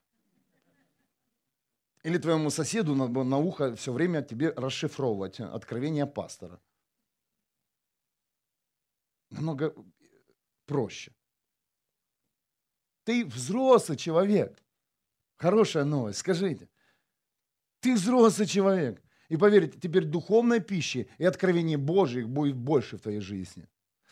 [2.02, 6.60] Или твоему соседу надо на ухо все время тебе расшифровывать откровение пастора.
[9.30, 9.74] Намного
[10.66, 11.12] проще.
[13.04, 14.60] Ты взрослый человек.
[15.36, 16.68] Хорошая новость, скажите.
[17.80, 19.02] Ты взрослый человек.
[19.32, 23.66] И поверьте, теперь духовной пищи и откровений Божьих будет больше в твоей жизни.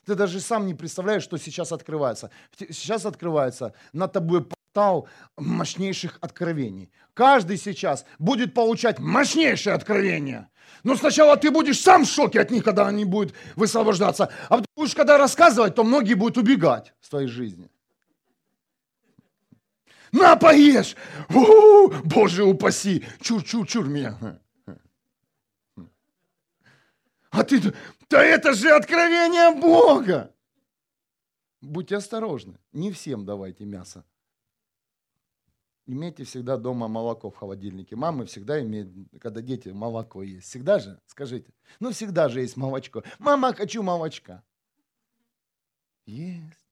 [0.07, 2.31] Ты даже сам не представляешь, что сейчас открывается.
[2.71, 6.91] Сейчас открывается над тобой стал мощнейших откровений.
[7.13, 10.49] Каждый сейчас будет получать мощнейшее откровение.
[10.85, 14.33] Но сначала ты будешь сам в шоке от них, когда они будут высвобождаться.
[14.49, 17.71] А будешь, когда рассказывать, то многие будут убегать с твоей жизни.
[20.13, 20.97] На, поешь!
[21.29, 23.05] У-у-у, Боже упаси!
[23.21, 24.17] Чур-чур-чур меня.
[27.31, 27.61] А ты,
[28.09, 30.35] да это же откровение Бога!
[31.61, 34.05] Будьте осторожны, не всем давайте мясо.
[35.87, 37.97] Имейте всегда дома молоко в холодильнике.
[37.97, 40.47] Мамы всегда имеют, когда дети молоко есть.
[40.47, 41.53] Всегда же, скажите.
[41.81, 43.03] Ну, всегда же есть молочко.
[43.19, 44.45] Мама, хочу молочка.
[46.07, 46.69] Есть.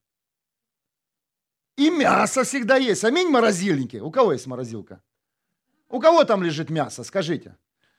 [1.75, 3.03] И мясо всегда есть.
[3.03, 3.97] Аминь, морозильники.
[3.97, 5.03] У кого есть морозилка?
[5.89, 7.57] У кого там лежит мясо, скажите?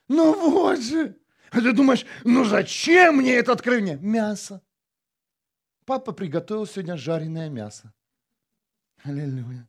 [0.08, 1.19] Ну вот же.
[1.50, 3.98] А ты думаешь, ну зачем мне это откровение?
[3.98, 4.62] Мясо.
[5.84, 7.92] Папа приготовил сегодня жареное мясо.
[9.02, 9.68] Аллилуйя.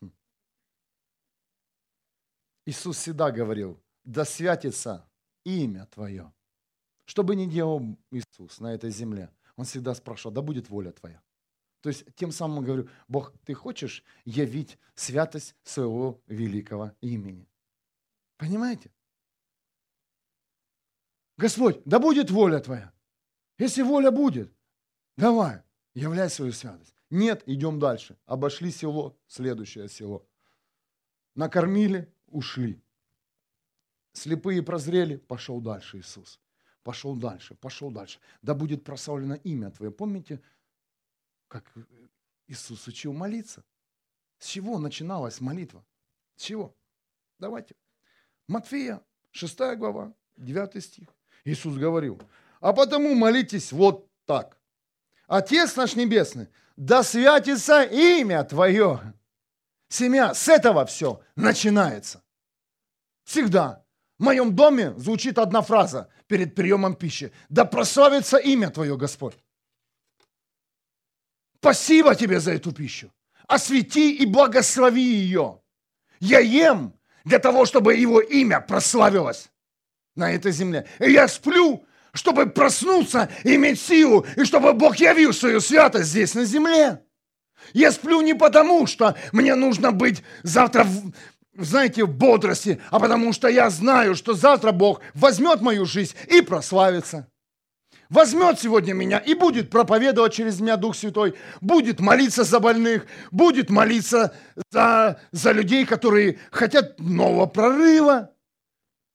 [0.00, 0.12] Хм.
[2.66, 5.08] Иисус всегда говорил, да святится
[5.44, 6.32] имя Твое.
[7.06, 11.20] Что бы ни делал Иисус на этой земле, Он всегда спрашивал, да будет воля Твоя.
[11.86, 17.48] То есть тем самым говорю, Бог, ты хочешь явить святость своего великого имени.
[18.38, 18.90] Понимаете?
[21.36, 22.92] Господь, да будет воля Твоя.
[23.56, 24.52] Если воля будет,
[25.16, 25.62] давай,
[25.94, 26.92] являй свою святость.
[27.08, 28.18] Нет, идем дальше.
[28.26, 30.26] Обошли село, следующее село.
[31.36, 32.82] Накормили, ушли.
[34.12, 36.40] Слепые прозрели, пошел дальше Иисус.
[36.82, 38.18] Пошел дальше, пошел дальше.
[38.42, 39.92] Да будет прославлено имя Твое.
[39.92, 40.40] Помните,
[41.48, 41.72] как
[42.46, 43.64] Иисус учил молиться?
[44.38, 45.84] С чего начиналась молитва?
[46.36, 46.76] С чего?
[47.38, 47.74] Давайте.
[48.48, 51.08] Матфея, 6 глава, 9 стих.
[51.44, 52.20] Иисус говорил,
[52.60, 54.58] а потому молитесь вот так.
[55.26, 59.14] Отец наш Небесный, да святится имя Твое.
[59.88, 62.22] Семья, с этого все начинается.
[63.24, 63.84] Всегда.
[64.18, 67.32] В моем доме звучит одна фраза перед приемом пищи.
[67.48, 69.36] Да прославится имя Твое, Господь.
[71.66, 73.10] Спасибо Тебе за эту пищу.
[73.48, 75.60] Освети и благослови ее.
[76.20, 76.94] Я ем
[77.24, 79.48] для того, чтобы Его имя прославилось
[80.14, 80.86] на этой земле.
[81.00, 86.44] И я сплю, чтобы проснуться, иметь силу, и чтобы Бог явил свою святость здесь на
[86.44, 87.02] земле.
[87.72, 90.86] Я сплю не потому, что мне нужно быть завтра
[91.58, 96.42] знаете, в бодрости, а потому что я знаю, что завтра Бог возьмет мою жизнь и
[96.42, 97.28] прославится.
[98.08, 103.68] Возьмет сегодня меня и будет проповедовать через меня Дух Святой, будет молиться за больных, будет
[103.68, 104.34] молиться
[104.70, 108.30] за, за людей, которые хотят нового прорыва.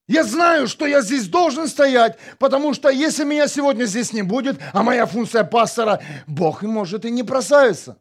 [0.07, 4.59] Я знаю, что я здесь должен стоять, потому что если меня сегодня здесь не будет,
[4.73, 7.97] а моя функция пастора, Бог может и не прославиться.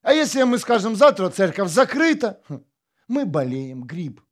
[0.00, 2.40] А если мы скажем, завтра церковь закрыта,
[3.08, 4.22] мы болеем, грипп.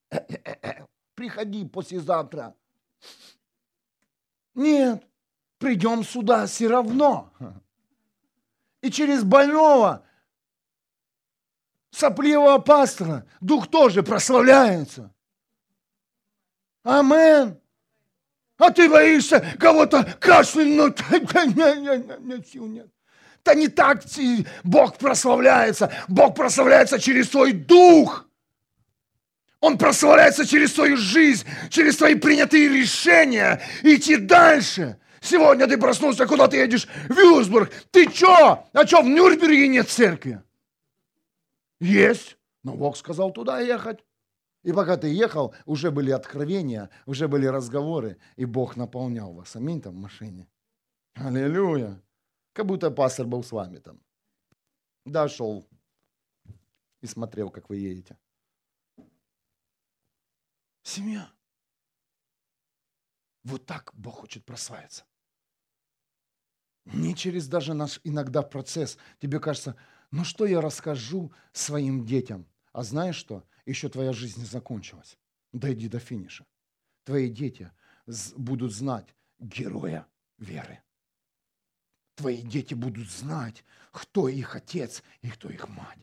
[1.14, 2.54] Приходи послезавтра.
[4.54, 5.02] Нет,
[5.58, 7.32] придем сюда все равно.
[8.82, 10.04] И через больного,
[11.90, 15.12] сопливого пастора дух тоже прославляется.
[16.82, 17.58] Амен.
[18.58, 20.98] А ты боишься кого-то кашлянуть?
[21.56, 22.88] Нет, сил нет.
[23.44, 24.02] Да не так
[24.64, 25.92] Бог прославляется.
[26.08, 28.28] Бог прославляется через свой дух.
[29.60, 33.60] Он прославляется через свою жизнь, через свои принятые решения.
[33.82, 34.98] Идти дальше.
[35.20, 36.86] Сегодня ты проснулся, куда ты едешь?
[37.08, 37.72] В Вюрсбург.
[37.90, 38.64] Ты чё?
[38.72, 40.42] А чё, в Нюрнберге нет церкви?
[41.80, 42.36] Есть.
[42.62, 44.04] Но Бог сказал туда ехать.
[44.62, 49.54] И пока ты ехал, уже были откровения, уже были разговоры, и Бог наполнял вас.
[49.54, 50.48] Аминь там в машине.
[51.14, 52.02] Аллилуйя.
[52.52, 54.00] Как будто пастор был с вами там.
[55.04, 55.68] Дошел
[57.00, 58.18] и смотрел, как вы едете.
[60.82, 61.30] Семья.
[63.46, 65.04] Вот так Бог хочет прославиться.
[66.84, 68.98] Не через даже наш иногда процесс.
[69.20, 69.76] Тебе кажется,
[70.10, 72.44] ну что я расскажу своим детям?
[72.72, 73.44] А знаешь что?
[73.64, 75.16] Еще твоя жизнь не закончилась.
[75.52, 76.44] Дойди до финиша.
[77.04, 77.70] Твои дети
[78.36, 80.80] будут знать героя веры.
[82.16, 86.00] Твои дети будут знать, кто их отец и кто их мать.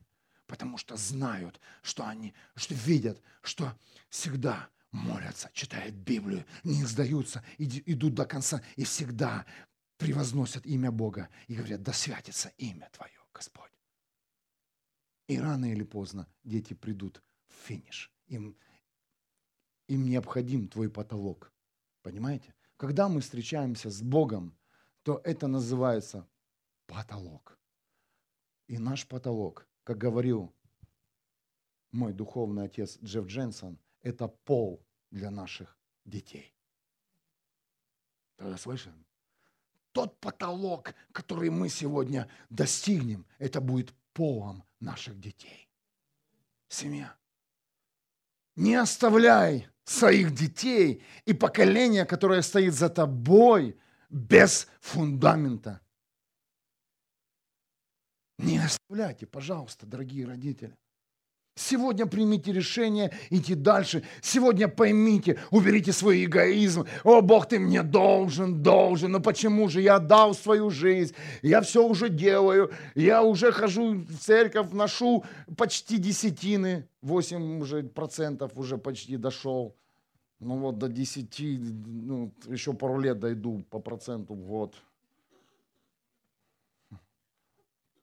[0.48, 3.78] Потому что знают, что они, что видят, что
[4.08, 9.46] всегда молятся, читают Библию, не сдаются, идут до конца и всегда
[9.98, 13.72] превозносят имя Бога и говорят, да святится имя Твое, Господь.
[15.28, 18.12] И рано или поздно дети придут в финиш.
[18.28, 18.56] Им,
[19.88, 21.52] им необходим Твой потолок.
[22.02, 22.54] Понимаете?
[22.78, 24.58] Когда мы встречаемся с Богом,
[25.04, 26.28] то это называется
[26.86, 27.58] потолок.
[28.68, 30.54] И наш потолок, как говорил
[31.92, 36.54] мой духовный отец Джефф Дженсон, это пол для наших детей.
[38.36, 39.06] Тогда слышим?
[39.92, 45.70] Тот потолок, который мы сегодня достигнем, это будет полом наших детей.
[46.68, 47.16] Семья.
[48.56, 53.78] Не оставляй своих детей и поколение, которое стоит за тобой,
[54.10, 55.82] без фундамента.
[58.38, 60.78] Не оставляйте, пожалуйста, дорогие родители.
[61.56, 64.04] Сегодня примите решение идти дальше.
[64.22, 66.86] Сегодня поймите, уберите свой эгоизм.
[67.04, 69.12] О, Бог, ты мне должен, должен.
[69.12, 69.82] Но почему же?
[69.82, 71.14] Я дал свою жизнь.
[71.44, 72.72] Я все уже делаю.
[72.96, 75.26] Я уже хожу в церковь, ношу
[75.56, 76.88] почти десятины.
[77.04, 79.76] 8 уже процентов уже почти дошел.
[80.40, 84.76] Ну вот до 10, ну, еще пару лет дойду по проценту в год.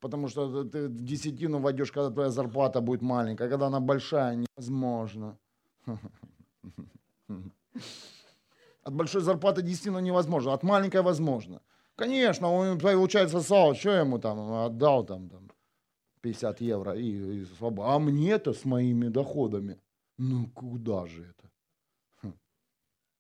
[0.00, 5.38] Потому что ты десятину войдешь, когда твоя зарплата будет маленькая, когда она большая, невозможно.
[8.82, 11.60] От большой зарплаты десятину невозможно, от маленькой возможно.
[11.96, 15.50] Конечно, он получается сало, что ему там отдал там, там
[16.22, 17.94] 50 евро и, и свобода.
[17.94, 19.78] А мне-то с моими доходами,
[20.18, 21.50] ну куда же это?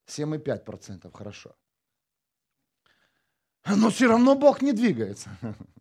[0.08, 1.54] 7,5% хорошо.
[3.66, 5.30] Но все равно Бог не двигается.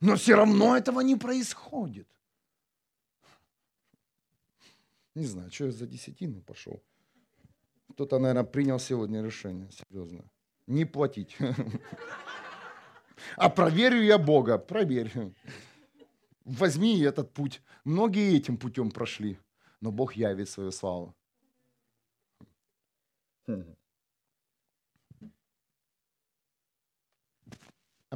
[0.00, 2.08] Но все равно этого не происходит.
[5.14, 6.82] Не знаю, что я за десятину пошел.
[7.92, 10.24] Кто-то, наверное, принял сегодня решение, серьезно.
[10.66, 11.38] Не платить.
[13.36, 15.10] А проверю я Бога, проверь.
[16.44, 17.62] Возьми этот путь.
[17.84, 19.38] Многие этим путем прошли,
[19.80, 21.14] но Бог явит свою славу.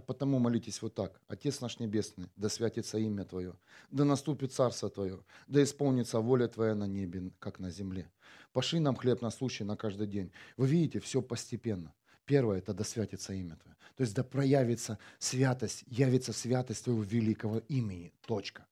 [0.01, 1.21] А потому молитесь вот так.
[1.29, 3.55] Отец наш Небесный, да святится имя Твое,
[3.91, 8.11] да наступит Царство Твое, да исполнится воля Твоя на небе, как на земле.
[8.55, 10.33] Пошли нам хлеб на случай на каждый день.
[10.57, 11.93] Вы видите, все постепенно.
[12.25, 13.77] Первое– это да святится имя Твое.
[13.95, 18.15] То есть да проявится святость, явится святость Твоего великого имени.
[18.23, 18.67] Точка.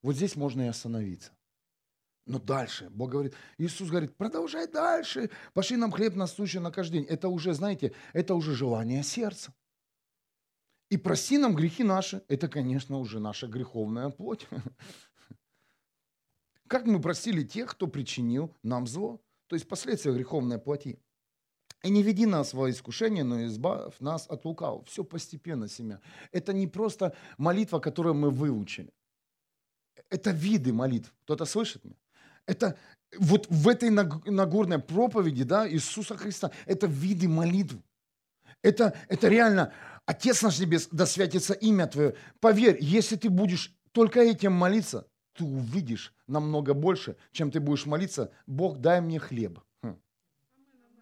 [0.00, 1.32] Вот здесь можно и остановиться.
[2.24, 7.00] Но дальше, Бог говорит, Иисус говорит, продолжай дальше, пошли нам хлеб на случай на каждый
[7.00, 7.06] день.
[7.10, 9.52] Это уже, знаете, это уже желание сердца.
[10.90, 12.22] И прости нам грехи наши.
[12.28, 14.46] Это, конечно, уже наша греховная плоть.
[16.68, 19.20] Как мы простили тех, кто причинил нам зло?
[19.48, 20.98] То есть последствия греховной плоти.
[21.82, 24.84] И не веди нас во искушение, но избавь нас от лукавого.
[24.84, 26.00] Все постепенно, семья.
[26.32, 28.92] Это не просто молитва, которую мы выучили.
[30.10, 31.14] Это виды молитв.
[31.24, 31.96] Кто-то слышит меня?
[32.46, 32.76] Это
[33.18, 37.76] вот в этой Нагорной проповеди да, Иисуса Христа, это виды молитв.
[38.66, 39.72] Это, это реально
[40.06, 42.14] Отец наш Небес, да святится имя Твое.
[42.40, 45.06] Поверь, если ты будешь только этим молиться,
[45.36, 49.60] ты увидишь намного больше, чем ты будешь молиться, Бог, дай мне хлеб.
[49.82, 49.96] Хм.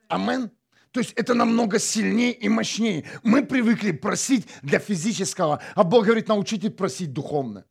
[0.09, 0.51] Амен.
[0.91, 3.05] То есть это намного сильнее и мощнее.
[3.23, 7.65] Мы привыкли просить для физического, а Бог говорит, научитесь просить духовно.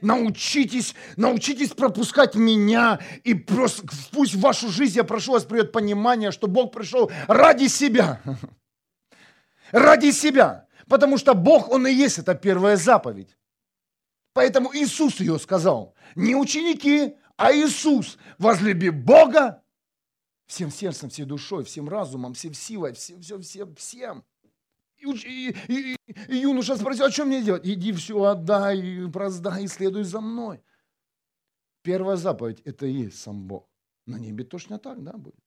[0.00, 6.30] Научитесь, научитесь пропускать меня, и просто, пусть в вашу жизнь, я прошу вас, придет понимание,
[6.30, 8.20] что Бог пришел ради себя.
[9.72, 10.68] Ради себя.
[10.88, 13.36] Потому что Бог, Он и есть эта первая заповедь.
[14.32, 15.94] Поэтому Иисус ее сказал.
[16.14, 18.18] Не ученики, а Иисус.
[18.38, 19.62] Возлюби Бога
[20.52, 24.24] всем сердцем, всей душой, всем разумом, всем силой, всем, всем, всем, всем.
[24.98, 25.96] И, и, и,
[26.28, 27.66] и юноша спросил, а что мне делать?
[27.66, 30.62] Иди все отдай, проздай, следуй за мной.
[31.82, 33.68] Первая заповедь– это и есть сам Бог.
[34.06, 35.40] На небе точно так, да, будет?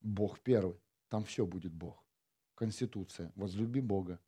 [0.00, 0.80] Бог первый.
[1.08, 2.04] Там все будет Бог.
[2.58, 3.30] Конституция.
[3.36, 4.18] Возлюби Бога.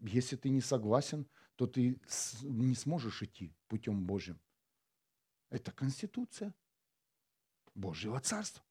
[0.00, 2.00] Если ты не согласен, то ты
[2.42, 4.40] не сможешь идти путем Божьим.
[5.50, 6.54] Это Конституция
[7.74, 8.64] Божьего Царства.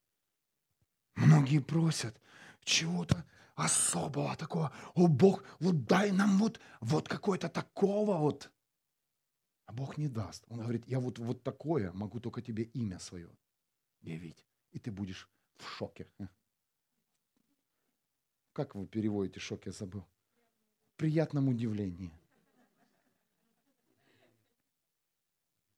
[1.16, 2.20] Многие просят
[2.64, 3.24] чего-то
[3.54, 4.74] особого такого.
[4.95, 8.51] О, Бог, вот дай нам вот, вот какое-то такого вот.
[9.66, 10.43] А Бог не даст.
[10.47, 13.30] Он говорит, я вот, вот такое могу только тебе имя свое
[14.01, 14.43] явить.
[14.72, 16.08] И ты будешь в шоке.
[18.54, 20.06] Как вы переводите шок, я забыл?
[20.95, 22.14] Приятном удивлении.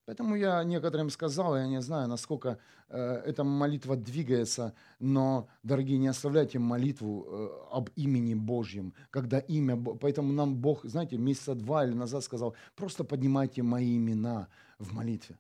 [0.05, 2.59] Поэтому я некоторым сказал, я не знаю, насколько
[2.89, 9.76] э, эта молитва двигается, но, дорогие, не оставляйте молитву э, об имени Божьем, когда имя,
[9.76, 14.47] поэтому нам Бог, знаете, месяца два или назад сказал, просто поднимайте мои имена
[14.78, 15.39] в молитве.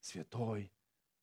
[0.00, 0.70] Святой,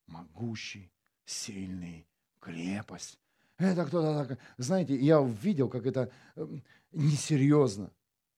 [0.07, 0.91] могущий,
[1.25, 2.07] сильный,
[2.39, 3.19] крепость,
[3.57, 4.39] Это кто-то так.
[4.57, 7.91] Знаете, я видел, как это эм, несерьезно.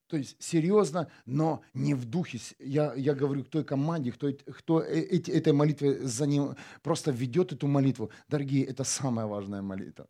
[0.08, 2.40] То есть серьезно, но не в духе.
[2.60, 7.12] Я, я говорю к той команде, кто, кто э, эти, этой молитвой за ним просто
[7.12, 8.12] ведет эту молитву.
[8.28, 10.08] Дорогие, это самая важная молитва.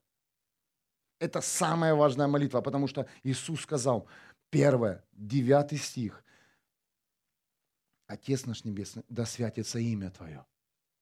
[1.20, 4.08] Это самая важная молитва, потому что Иисус сказал,
[4.49, 6.24] первое, девятый стих,
[8.08, 10.45] Отец наш Небесный, да святится имя Твое.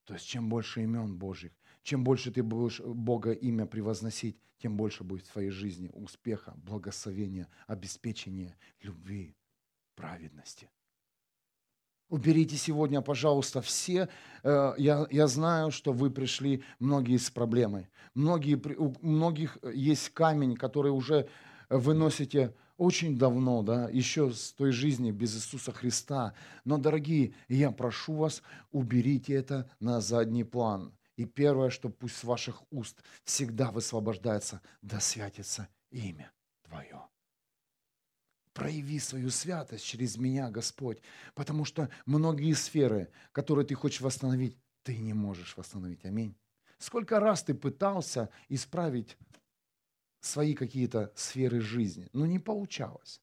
[0.06, 1.52] То есть чем больше имен Божьих,
[1.84, 7.48] чем больше ты будешь Бога имя превозносить, тем больше будет в твоей жизни успеха, благословения,
[7.68, 9.36] обеспечения, любви,
[9.96, 10.70] праведности.
[12.10, 14.08] Уберите сегодня, пожалуйста, все.
[14.44, 17.90] Э, я, я знаю, что вы пришли многие с проблемой.
[18.14, 21.28] Многие, у многих есть камень, который уже
[21.70, 26.34] вы носите очень давно, да, еще с той жизни без Иисуса Христа.
[26.66, 30.94] Но, дорогие, я прошу вас, уберите это на задний план.
[31.16, 36.32] И первое, что пусть с ваших уст всегда высвобождается, да святится имя
[36.64, 37.08] Твое.
[38.54, 41.02] Прояви свою святость через меня, Господь,
[41.34, 46.06] потому что многие сферы, которые ты хочешь восстановить, ты не можешь восстановить.
[46.06, 46.36] Аминь.
[46.78, 49.18] Сколько раз ты пытался исправить
[50.20, 53.22] свои какие-то сферы жизни, но не получалось.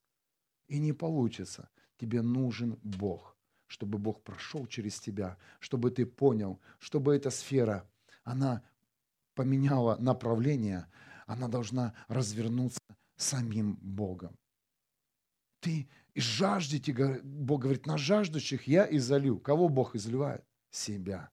[0.68, 1.70] И не получится.
[1.97, 3.36] Тебе нужен Бог
[3.71, 7.89] чтобы Бог прошел через тебя, чтобы ты понял, чтобы эта сфера,
[8.25, 8.64] она
[9.35, 10.89] поменяла направление,
[11.27, 12.81] она должна развернуться
[13.16, 14.37] самим Богом.
[15.61, 19.39] Ты жаждете, Бог говорит, на жаждущих я изолью.
[19.39, 20.45] Кого Бог изливает?
[20.73, 21.31] Себя.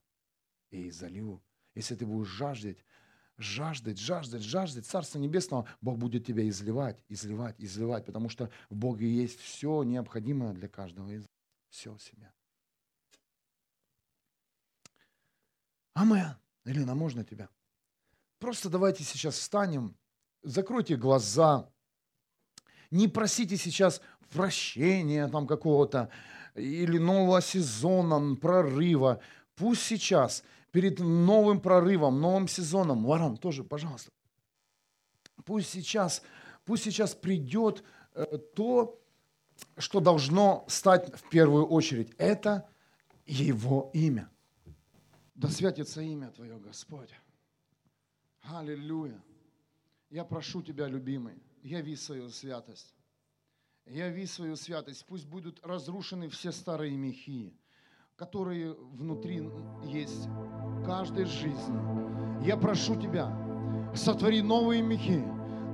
[0.69, 1.41] И изолью.
[1.73, 2.77] Если ты будешь жаждать,
[3.37, 9.11] жаждать, жаждать, жаждать Царства Небесного, Бог будет тебя изливать, изливать, изливать, потому что в Боге
[9.11, 11.25] есть все необходимое для каждого из
[11.69, 12.31] все в себе.
[15.93, 16.35] Амен.
[16.65, 17.49] Елена, можно тебя?
[18.39, 19.95] Просто давайте сейчас встанем,
[20.43, 21.71] закройте глаза,
[22.91, 26.09] не просите сейчас прощения там какого-то
[26.55, 29.21] или нового сезона, прорыва.
[29.55, 34.11] Пусть сейчас, перед новым прорывом, новым сезоном, Варан, тоже, пожалуйста,
[35.45, 36.21] пусть сейчас,
[36.65, 39.01] пусть сейчас придет э, то,
[39.77, 42.13] что должно стать в первую очередь.
[42.17, 42.69] Это
[43.25, 44.29] Его имя.
[45.35, 47.11] Да святится имя Твое, Господь.
[48.41, 49.21] Аллилуйя.
[50.09, 52.95] Я прошу Тебя, любимый, яви свою святость.
[53.85, 55.05] Яви свою святость.
[55.05, 57.53] Пусть будут разрушены все старые мехи,
[58.15, 59.49] которые внутри
[59.85, 60.27] есть
[60.85, 62.45] каждой жизни.
[62.45, 63.31] Я прошу Тебя,
[63.95, 65.23] сотвори новые мехи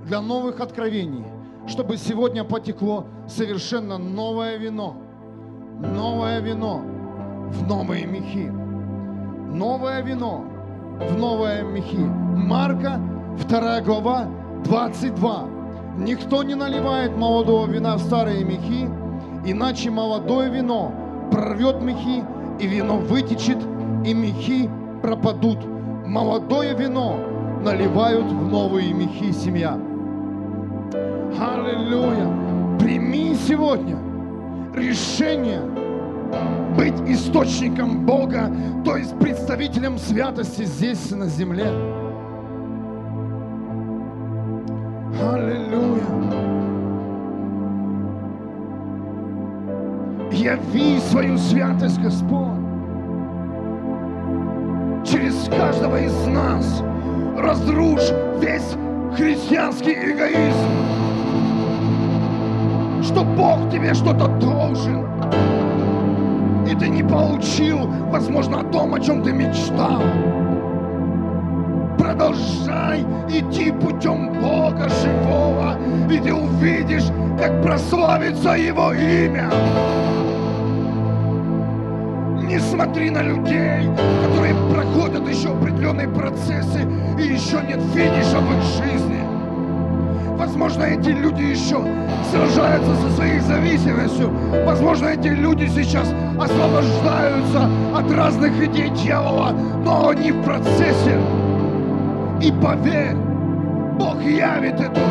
[0.05, 1.25] для новых откровений,
[1.67, 4.95] чтобы сегодня потекло совершенно новое вино.
[5.79, 6.81] Новое вино
[7.49, 8.51] в новые мехи.
[9.51, 10.45] Новое вино
[10.99, 11.97] в новые мехи.
[11.97, 12.99] Марка,
[13.47, 14.27] 2 глава,
[14.65, 15.45] 22.
[15.97, 18.89] Никто не наливает молодого вина в старые мехи,
[19.45, 20.91] иначе молодое вино
[21.31, 22.23] прорвет мехи,
[22.59, 23.57] и вино вытечет,
[24.05, 24.69] и мехи
[25.01, 25.59] пропадут.
[26.05, 27.17] Молодое вино
[27.63, 29.77] наливают в новые мехи семья.
[31.39, 32.42] Аллилуйя!
[32.83, 33.97] Прими сегодня
[34.75, 35.61] решение
[36.75, 38.51] быть источником Бога,
[38.83, 41.67] то есть представителем святости здесь на земле.
[45.21, 46.03] Аллилуйя!
[50.33, 52.59] Яви свою святость, Господь,
[55.05, 56.83] через каждого из нас.
[57.37, 58.11] Разрушь
[58.41, 58.75] весь
[59.15, 61.12] христианский эгоизм
[63.03, 65.05] что Бог тебе что-то должен.
[66.67, 70.01] И ты не получил, возможно, о том, о чем ты мечтал.
[71.97, 75.77] Продолжай идти путем Бога живого,
[76.09, 77.05] и ты увидишь,
[77.39, 79.49] как прославится Его имя.
[82.47, 83.89] Не смотри на людей,
[84.25, 86.87] которые проходят еще определенные процессы,
[87.17, 89.22] и еще нет финиша в их жизни.
[90.37, 91.77] Возможно, эти люди еще
[92.31, 94.31] сражаются со своей зависимостью.
[94.65, 99.51] Возможно, эти люди сейчас освобождаются от разных идей дьявола,
[99.85, 101.19] но они в процессе.
[102.41, 103.15] И поверь,
[103.99, 105.01] Бог явит это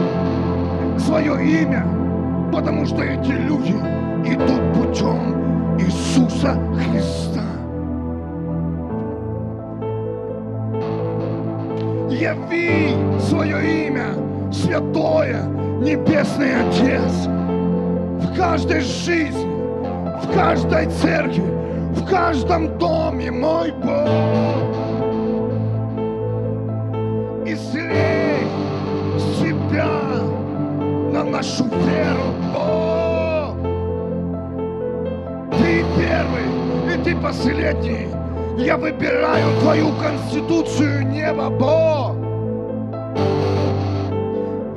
[0.99, 1.87] свое имя,
[2.53, 3.77] потому что эти люди
[4.25, 7.43] идут путем Иисуса Христа.
[12.11, 15.43] Яви свое имя святое,
[15.81, 19.51] небесный Отец, в каждой жизни,
[20.23, 21.43] в каждой церкви,
[21.95, 24.73] в каждом доме, мой Бог.
[27.47, 28.47] Излей
[29.39, 29.89] себя
[31.13, 33.57] на нашу веру, Бог.
[35.59, 38.09] Ты первый, и ты последний.
[38.59, 41.92] Я выбираю твою конституцию неба, Бог.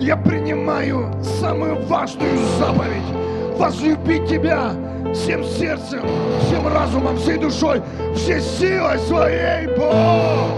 [0.06, 4.70] Я принимаю самую важную заповедь возлюбить тебя
[5.16, 6.02] всем сердцем,
[6.44, 7.82] всем разумом, всей душой,
[8.16, 10.52] всей силой своей, Бог.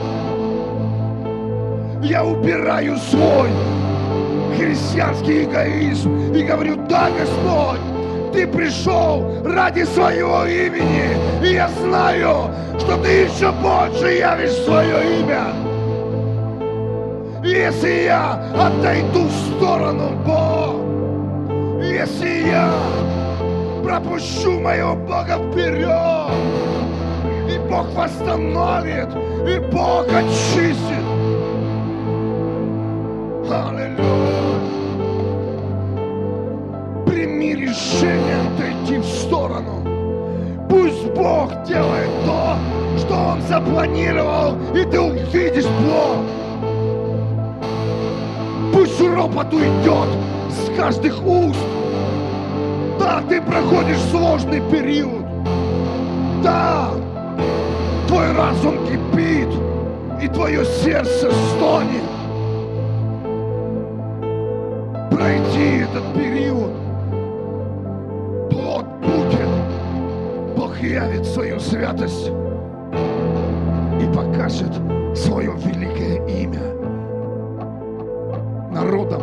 [2.03, 3.47] Я убираю свой
[4.57, 7.79] христианский эгоизм и говорю, да, Господь,
[8.33, 15.66] ты пришел ради своего имени, и я знаю, что ты еще больше явишь свое имя.
[17.43, 20.75] Если я отойду в сторону, Бог,
[21.83, 22.71] если я
[23.83, 26.31] пропущу моего Бога вперед,
[27.47, 29.09] и Бог восстановит,
[29.47, 31.05] и Бог очистит.
[33.49, 34.59] Аллилуйя.
[37.05, 39.83] Прими решение отойти в сторону.
[40.67, 42.57] Пусть Бог делает то,
[42.97, 46.46] что Он запланировал, и ты увидишь Бог.
[49.15, 50.09] Ропот уйдет
[50.49, 51.59] с каждых уст.
[52.99, 55.25] Да, ты проходишь сложный период.
[56.43, 56.89] Да,
[58.07, 59.49] твой разум кипит,
[60.21, 62.03] и твое сердце стонет.
[65.11, 66.71] Пройди этот период.
[68.49, 70.55] Плод будет.
[70.55, 72.31] Бог явит свою святость
[74.01, 74.73] и покажет
[75.15, 76.86] свое великое имя
[78.77, 79.21] народам,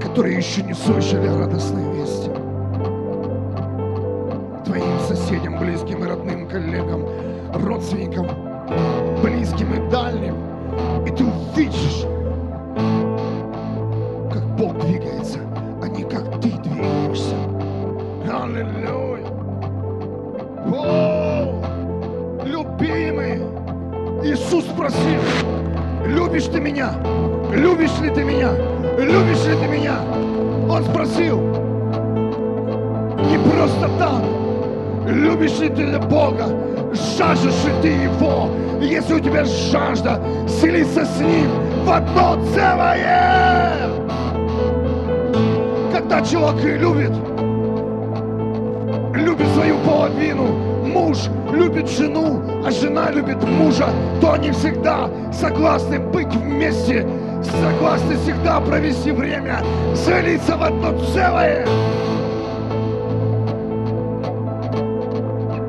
[0.00, 2.30] которые еще не слышали радостной вести.
[4.64, 7.04] Твоим соседям, близким и родным коллегам,
[7.52, 8.26] родственникам,
[9.22, 10.36] близким и дальним.
[11.06, 12.06] И ты увидишь,
[14.32, 15.40] как Бог двигается,
[15.82, 17.36] а не как ты двигаешься.
[18.26, 19.26] Аллилуйя!
[20.72, 21.44] О,
[22.42, 23.42] любимый!
[24.24, 25.20] Иисус спросил,
[26.06, 26.94] любишь ты меня?
[27.52, 28.77] Любишь ли ты меня?
[28.98, 30.00] Любишь ли ты меня?
[30.68, 31.38] Он спросил,
[33.30, 34.24] не просто так.
[35.06, 36.46] Любишь ли ты Бога?
[37.16, 38.50] Жаждешь ли ты Его?
[38.80, 41.48] Если у тебя жажда, селиться с Ним
[41.84, 43.72] в одно целое.
[45.92, 47.12] Когда человек любит,
[49.14, 50.48] любит свою половину,
[50.84, 51.18] муж
[51.52, 57.06] любит жену, а жена любит мужа, то они всегда согласны быть вместе,
[57.44, 59.62] согласны всегда провести время,
[59.94, 61.66] слиться в одно целое.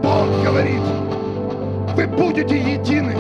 [0.02, 0.82] Бог говорит,
[1.96, 3.16] вы будете едины,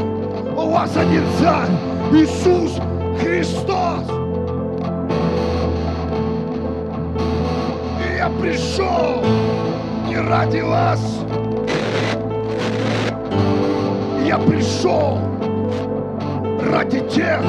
[0.55, 1.69] у вас один царь,
[2.11, 2.79] Иисус
[3.21, 4.03] Христос.
[7.99, 9.23] И я пришел
[10.07, 10.99] не ради вас.
[14.25, 15.17] Я пришел
[16.71, 17.41] ради тех,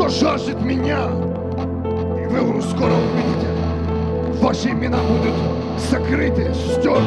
[0.00, 1.08] кто жаждет меня.
[2.18, 4.40] И вы его скоро увидите.
[4.40, 5.34] Ваши имена будут
[5.78, 7.02] закрыты, стерты.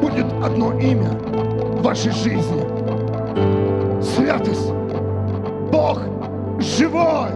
[0.00, 2.64] Будет одно имя в вашей жизни.
[4.02, 4.72] Святость.
[5.70, 6.00] Бог
[6.58, 7.30] живой.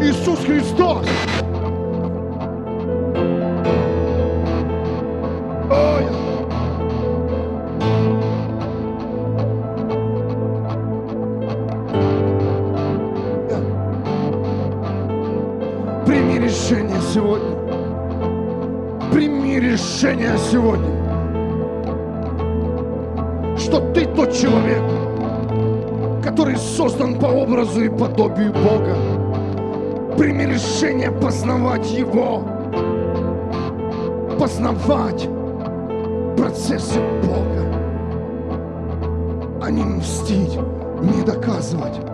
[0.00, 1.06] Иисус Христос.
[20.50, 20.90] Сегодня.
[23.56, 24.82] Что ты тот человек,
[26.24, 28.96] который создан по образу и подобию Бога.
[30.16, 32.42] Прими решение познавать Его.
[34.38, 35.28] Познавать
[36.36, 37.64] процессы Бога.
[39.62, 40.58] А не мстить,
[41.00, 42.09] не доказывать.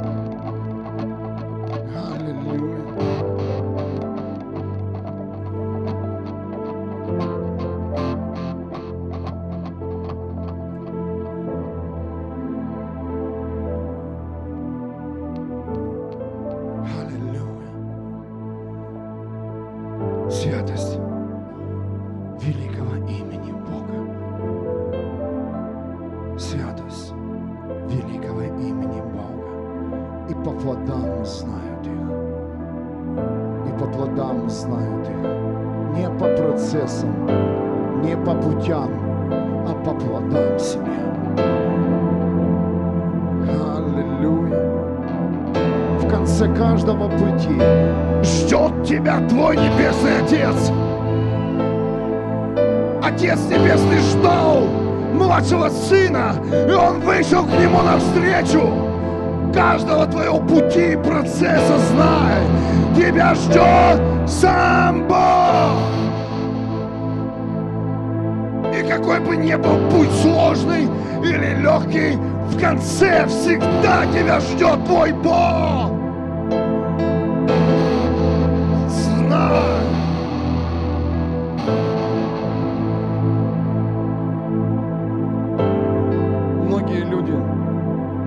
[69.26, 70.88] Бы ни был путь сложный
[71.22, 72.16] или легкий,
[72.48, 75.90] в конце всегда тебя ждет твой Бог.
[78.88, 79.80] Знай.
[86.64, 87.34] Многие люди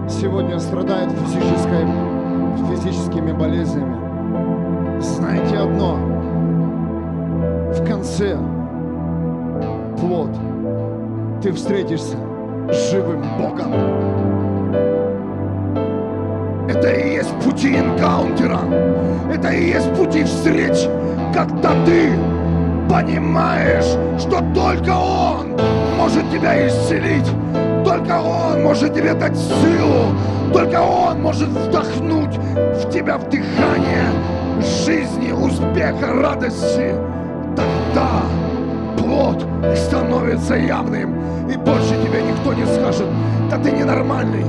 [0.10, 1.88] сегодня страдают физической,
[2.70, 3.96] физическими болезнями.
[5.00, 5.96] Знаете одно,
[7.74, 8.38] в конце
[9.98, 10.30] плод
[11.42, 12.18] ты встретишься
[12.70, 13.74] с живым Богом.
[16.70, 18.60] Это и есть пути энкаунтера.
[19.34, 20.88] Это и есть пути встреч,
[21.34, 22.12] когда ты
[22.90, 25.56] понимаешь, что только Он
[25.98, 27.28] может тебя исцелить.
[27.86, 30.14] Только Он может тебе дать силу.
[30.54, 34.10] Только Он может вдохнуть в тебя вдыхание
[34.86, 36.96] жизни, успеха, радости.
[37.56, 38.24] Тогда
[39.10, 39.44] плод
[39.76, 41.16] становится явным.
[41.50, 43.08] И больше тебе никто не скажет,
[43.50, 44.46] да ты ненормальный.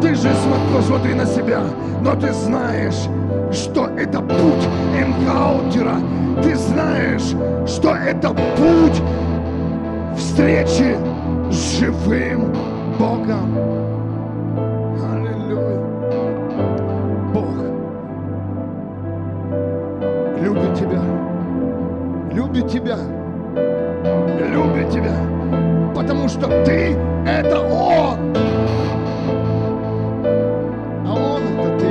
[0.00, 1.60] Ты же смо- посмотри на себя,
[2.02, 3.08] но ты знаешь,
[3.52, 4.68] что это путь
[4.98, 5.96] энкаунтера.
[6.42, 7.34] Ты знаешь,
[7.66, 9.02] что это путь
[10.16, 10.96] встречи
[11.50, 12.54] с живым
[12.98, 13.58] Богом.
[15.12, 15.80] Аллилуйя.
[17.34, 17.56] Бог
[20.40, 21.02] любит тебя.
[22.32, 23.17] Любит тебя.
[24.46, 25.16] Любит тебя.
[25.94, 26.96] Потому что ты—
[27.26, 28.18] это Он.
[31.06, 31.88] А Он это ты.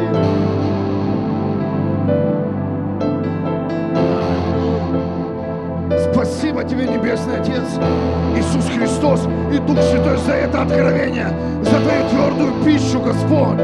[6.13, 7.79] Спасибо тебе, Небесный Отец,
[8.35, 11.27] Иисус Христос и Дух Святой за это откровение,
[11.61, 13.59] за твою твердую пищу, Господь.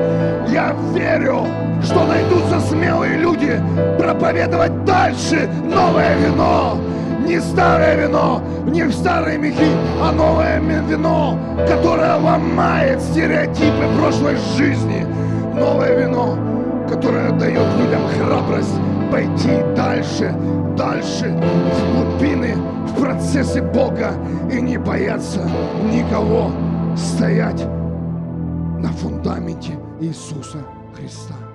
[0.49, 1.47] Я верю,
[1.81, 3.61] что найдутся смелые люди
[3.97, 6.77] проповедовать дальше новое вино.
[7.25, 9.71] Не старое вино, не в старые мехи,
[10.01, 11.37] а новое вино,
[11.67, 15.05] которое ломает стереотипы прошлой жизни.
[15.55, 16.37] Новое вино,
[16.89, 18.75] которое дает людям храбрость
[19.11, 20.35] пойти дальше,
[20.75, 22.55] дальше, в глубины,
[22.87, 24.11] в процессе Бога
[24.51, 25.49] и не бояться
[25.91, 26.51] никого
[26.97, 27.63] стоять
[28.79, 30.57] на фундаменте Иисуса
[30.95, 31.52] Христа.